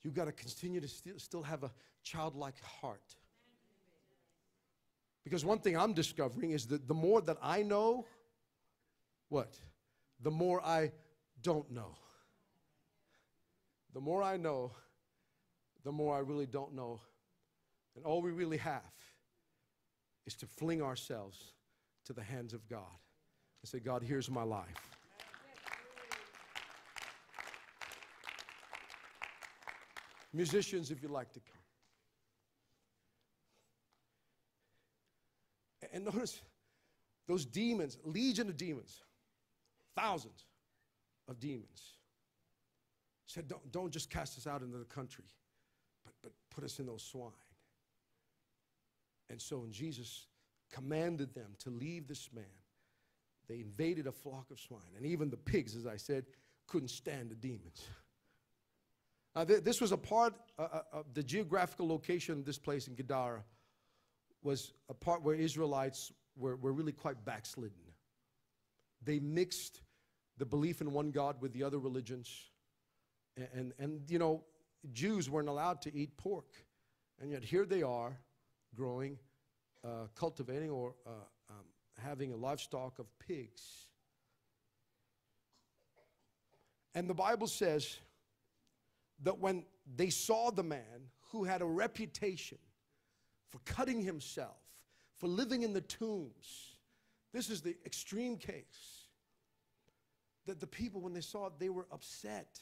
[0.02, 1.70] You've got to continue to still, still have a
[2.04, 3.16] childlike heart.
[5.24, 8.06] Because one thing I'm discovering is that the more that I know,
[9.28, 9.56] what?
[10.22, 10.92] The more I
[11.42, 11.96] don't know.
[13.92, 14.70] The more I know,
[15.82, 17.00] the more I really don't know.
[17.96, 18.82] And all we really have
[20.26, 21.54] is to fling ourselves
[22.06, 22.80] to the hands of God
[23.62, 24.66] and say, God, here's my life.
[30.32, 31.56] Musicians, if you'd like to come.
[35.92, 36.42] And notice
[37.26, 39.02] those demons, legion of demons,
[39.96, 40.44] thousands
[41.28, 41.94] of demons,
[43.26, 45.24] said, Don't, don't just cast us out into the country,
[46.04, 47.32] but, but put us in those swine.
[49.30, 50.26] And so, in Jesus'
[50.72, 52.44] commanded them to leave this man.
[53.48, 54.94] They invaded a flock of swine.
[54.96, 56.26] And even the pigs, as I said,
[56.66, 57.82] couldn't stand the demons.
[59.34, 62.88] Now, th- this was a part uh, uh, of the geographical location of this place
[62.88, 63.44] in Gadara
[64.42, 67.76] was a part where Israelites were, were really quite backslidden.
[69.02, 69.80] They mixed
[70.38, 72.30] the belief in one God with the other religions.
[73.36, 74.42] And, and, and you know,
[74.92, 76.54] Jews weren't allowed to eat pork.
[77.20, 78.18] And yet here they are
[78.74, 79.18] growing,
[79.86, 81.10] uh, cultivating, or uh,
[81.50, 81.64] um,
[82.02, 83.86] having a livestock of pigs.
[86.94, 87.98] And the Bible says
[89.22, 89.64] that when
[89.96, 92.58] they saw the man who had a reputation
[93.50, 94.56] for cutting himself,
[95.18, 96.78] for living in the tombs,
[97.32, 99.06] this is the extreme case,
[100.46, 102.60] that the people, when they saw it, they were upset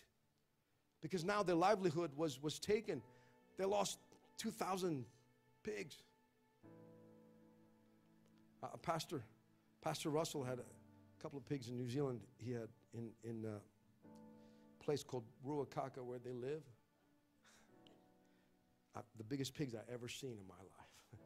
[1.01, 3.03] because now their livelihood was, was taken.
[3.59, 3.99] They lost
[4.39, 5.05] 2,000
[5.63, 6.03] pigs.
[8.65, 9.23] Uh, Pastor,
[9.83, 12.21] Pastor Russell had a couple of pigs in New Zealand.
[12.39, 13.59] He had in, in uh,
[14.83, 16.63] place called Ruakaka where they live.
[18.97, 21.19] I, the biggest pigs I ever seen in my life.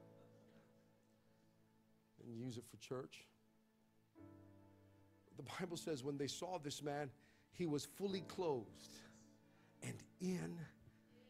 [2.27, 3.25] and use it for church.
[5.37, 7.11] The Bible says when they saw this man,
[7.53, 8.67] he was fully clothed
[9.85, 10.59] and in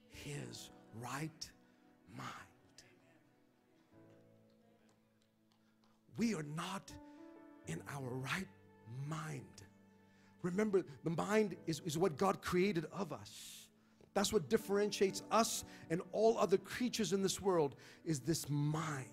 [0.08, 1.50] his right
[2.16, 2.47] mind.
[6.18, 6.92] We are not
[7.66, 8.48] in our right
[9.06, 9.44] mind.
[10.42, 13.68] Remember, the mind is, is what God created of us.
[14.14, 19.06] That's what differentiates us and all other creatures in this world is this mind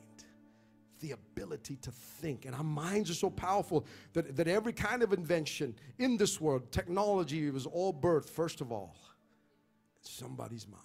[0.99, 2.45] the ability to think.
[2.45, 6.71] And our minds are so powerful that, that every kind of invention in this world,
[6.71, 8.95] technology was all birthed, first of all,
[10.01, 10.81] somebody's mind.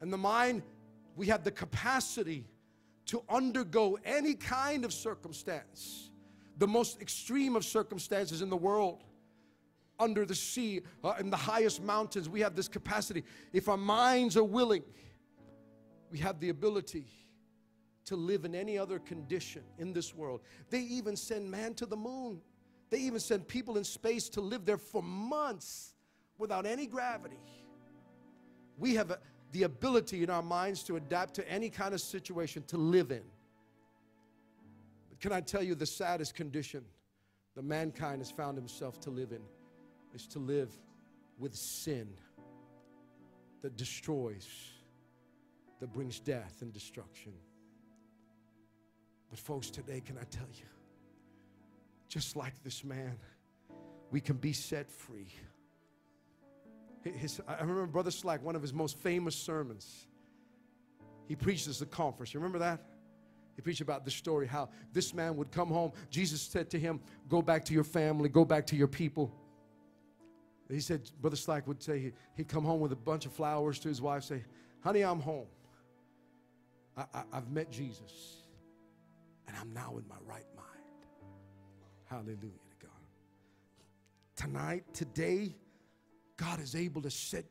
[0.00, 0.62] And the mind,
[1.14, 2.44] we have the capacity
[3.06, 6.10] to undergo any kind of circumstance
[6.58, 9.04] the most extreme of circumstances in the world
[9.98, 12.28] under the sea, uh, in the highest mountains.
[12.28, 13.24] We have this capacity.
[13.52, 14.82] If our minds are willing,
[16.10, 17.06] we have the ability
[18.06, 20.40] to live in any other condition in this world.
[20.70, 22.40] They even send man to the moon.
[22.88, 25.94] They even send people in space to live there for months
[26.38, 27.40] without any gravity.
[28.78, 29.18] We have a,
[29.52, 33.22] the ability in our minds to adapt to any kind of situation to live in.
[35.20, 36.84] Can I tell you the saddest condition
[37.54, 39.40] that mankind has found himself to live in
[40.14, 40.70] is to live
[41.38, 42.08] with sin
[43.62, 44.46] that destroys,
[45.80, 47.32] that brings death and destruction.
[49.30, 50.66] But, folks, today, can I tell you,
[52.08, 53.18] just like this man,
[54.10, 55.32] we can be set free.
[57.12, 60.06] His, I remember Brother Slack, one of his most famous sermons.
[61.26, 62.32] He preached at the conference.
[62.32, 62.80] You remember that?
[63.56, 65.92] He preached about the story how this man would come home.
[66.10, 69.34] Jesus said to him, Go back to your family, go back to your people.
[70.70, 73.88] He said, Brother Slack would say he'd come home with a bunch of flowers to
[73.88, 74.44] his wife, say,
[74.80, 75.46] Honey, I'm home.
[76.96, 78.42] I, I, I've met Jesus,
[79.46, 80.66] and I'm now in my right mind.
[82.04, 82.90] Hallelujah to God.
[84.36, 85.54] Tonight, today,
[86.36, 87.44] God is able to set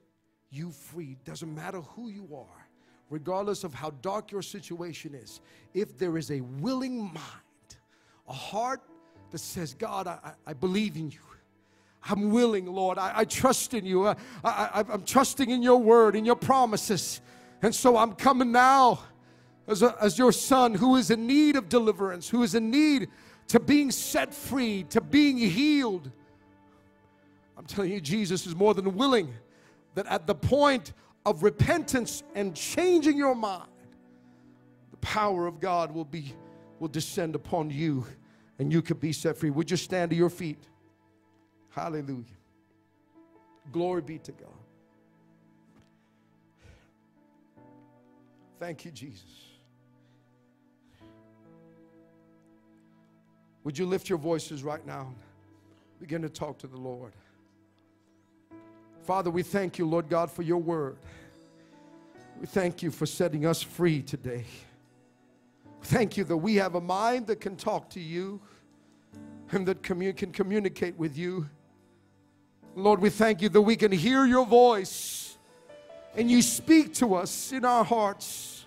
[0.49, 1.17] you free.
[1.25, 2.65] Doesn't matter who you are
[3.09, 5.41] regardless of how dark your situation is,
[5.73, 7.77] if there is a willing mind,
[8.27, 8.81] a heart
[9.31, 11.19] that says, God, I, I believe in you.
[12.07, 12.97] I'm willing, Lord.
[12.97, 14.07] I, I trust in you.
[14.07, 17.21] I, I, I'm trusting in your word, in your promises.
[17.61, 18.99] And so I'm coming now
[19.67, 23.09] as, a, as your son who is in need of deliverance, who is in need
[23.47, 26.11] to being set free, to being healed.
[27.57, 29.33] I'm telling you, Jesus is more than willing
[29.95, 30.93] that at the point
[31.25, 33.69] of repentance and changing your mind,
[34.91, 36.33] the power of God will be
[36.79, 38.05] will descend upon you
[38.59, 39.49] and you could be set free.
[39.49, 40.67] Would you stand to your feet?
[41.69, 42.25] Hallelujah.
[43.71, 44.49] Glory be to God.
[48.59, 49.23] Thank you, Jesus.
[53.63, 55.13] Would you lift your voices right now?
[55.99, 57.13] Begin to talk to the Lord.
[59.05, 60.97] Father, we thank you, Lord God, for your word.
[62.41, 64.45] We thank you for setting us free today.
[65.83, 68.41] Thank you that we have a mind that can talk to you
[69.51, 71.47] and that commun- can communicate with you.
[72.75, 75.37] Lord, we thank you that we can hear your voice
[76.15, 78.65] and you speak to us in our hearts.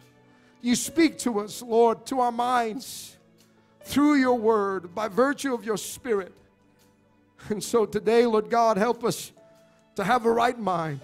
[0.63, 3.17] You speak to us, Lord, to our minds
[3.83, 6.33] through your word by virtue of your spirit.
[7.49, 9.33] And so today, Lord God, help us
[9.99, 11.01] to have a right mind,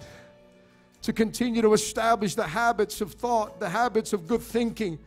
[1.01, 4.97] to continue to establish the habits of thought, the habits of good thinking,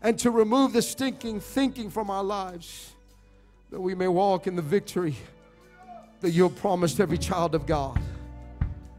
[0.00, 2.92] and to remove the stinking thinking from our lives,
[3.70, 5.16] that we may walk in the victory
[6.20, 8.00] that you have promised every child of God.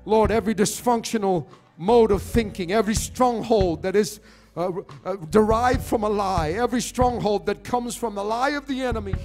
[0.04, 1.46] Lord, every dysfunctional
[1.78, 4.20] mode of thinking, every stronghold that is
[4.58, 4.74] uh,
[5.06, 9.16] uh, derived from a lie, every stronghold that comes from the lie of the enemy.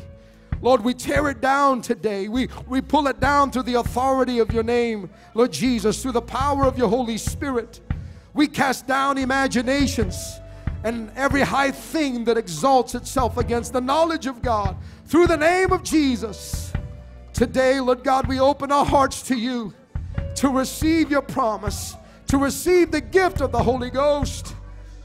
[0.60, 2.28] Lord, we tear it down today.
[2.28, 6.22] We, we pull it down through the authority of your name, Lord Jesus, through the
[6.22, 7.80] power of your Holy Spirit.
[8.34, 10.40] We cast down imaginations
[10.84, 15.72] and every high thing that exalts itself against the knowledge of God through the name
[15.72, 16.72] of Jesus.
[17.32, 19.72] Today, Lord God, we open our hearts to you
[20.36, 21.96] to receive your promise,
[22.28, 24.54] to receive the gift of the Holy Ghost,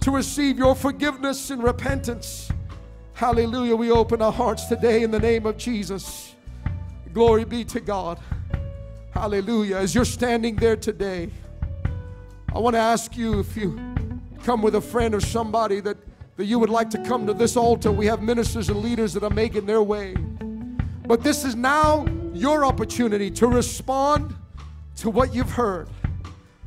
[0.01, 2.51] to receive your forgiveness and repentance.
[3.23, 3.77] Hallelujah.
[3.77, 6.35] We open our hearts today in the name of Jesus.
[7.13, 8.19] Glory be to God.
[9.11, 9.77] Hallelujah.
[9.77, 11.29] As you're standing there today,
[12.53, 13.79] I want to ask you if you
[14.43, 15.95] come with a friend or somebody that,
[16.35, 17.93] that you would like to come to this altar.
[17.93, 20.15] We have ministers and leaders that are making their way.
[21.07, 24.35] But this is now your opportunity to respond
[24.97, 25.87] to what you've heard.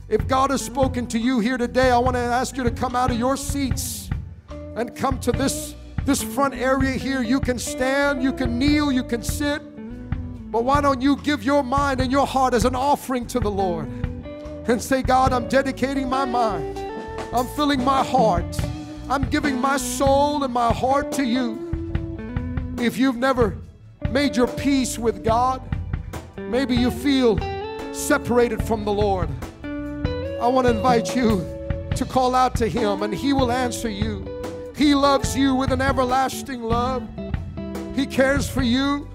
[0.09, 2.96] If God has spoken to you here today, I want to ask you to come
[2.96, 4.09] out of your seats
[4.48, 5.74] and come to this,
[6.07, 7.20] this front area here.
[7.20, 9.61] You can stand, you can kneel, you can sit.
[10.50, 13.50] But why don't you give your mind and your heart as an offering to the
[13.50, 13.88] Lord
[14.68, 16.78] and say, God, I'm dedicating my mind,
[17.32, 18.59] I'm filling my heart,
[19.11, 21.62] I'm giving my soul and my heart to you.
[22.78, 23.59] If you've never
[24.11, 25.61] made your peace with God,
[26.38, 27.38] maybe you feel
[27.92, 29.28] separated from the Lord.
[30.40, 31.44] I want to invite you
[31.96, 34.36] to call out to Him and He will answer you.
[34.77, 37.09] He loves you with an everlasting love.
[37.95, 39.09] He cares for you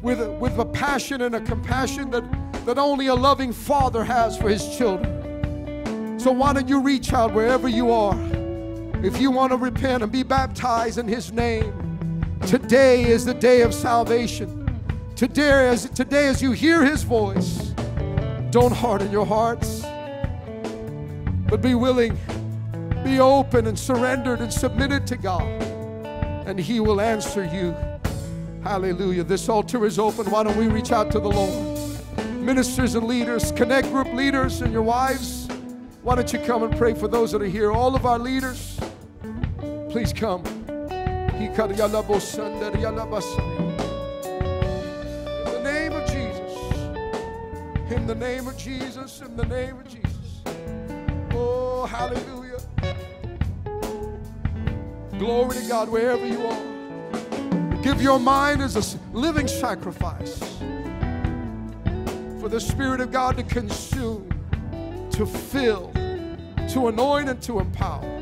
[0.00, 2.24] with a, with a passion and a compassion that,
[2.64, 6.18] that only a loving father has for his children.
[6.18, 8.18] So why don't you reach out wherever you are?
[9.04, 13.60] If you want to repent and be baptized in his name, today is the day
[13.60, 14.62] of salvation.
[15.16, 17.74] Today as, today as you hear his voice,
[18.50, 19.84] don't harden your hearts
[21.48, 22.18] but be willing,
[23.06, 25.46] be open and surrendered and submitted to God,
[26.44, 27.72] and He will answer you.
[28.64, 29.22] Hallelujah.
[29.22, 30.28] This altar is open.
[30.28, 31.78] Why don't we reach out to the Lord?
[32.34, 35.46] Ministers and leaders, connect group leaders, and your wives,
[36.02, 37.70] why don't you come and pray for those that are here?
[37.70, 38.76] All of our leaders,
[39.88, 40.44] please come.
[41.36, 41.66] In the
[45.62, 46.52] name of Jesus.
[47.92, 49.20] In the name of Jesus.
[49.20, 50.42] In the name of Jesus.
[51.32, 52.45] Oh, hallelujah.
[55.18, 57.82] Glory to God wherever you are.
[57.82, 60.38] Give your mind as a living sacrifice
[62.40, 64.28] for the Spirit of God to consume,
[65.12, 65.92] to fill,
[66.68, 68.16] to anoint, and to empower.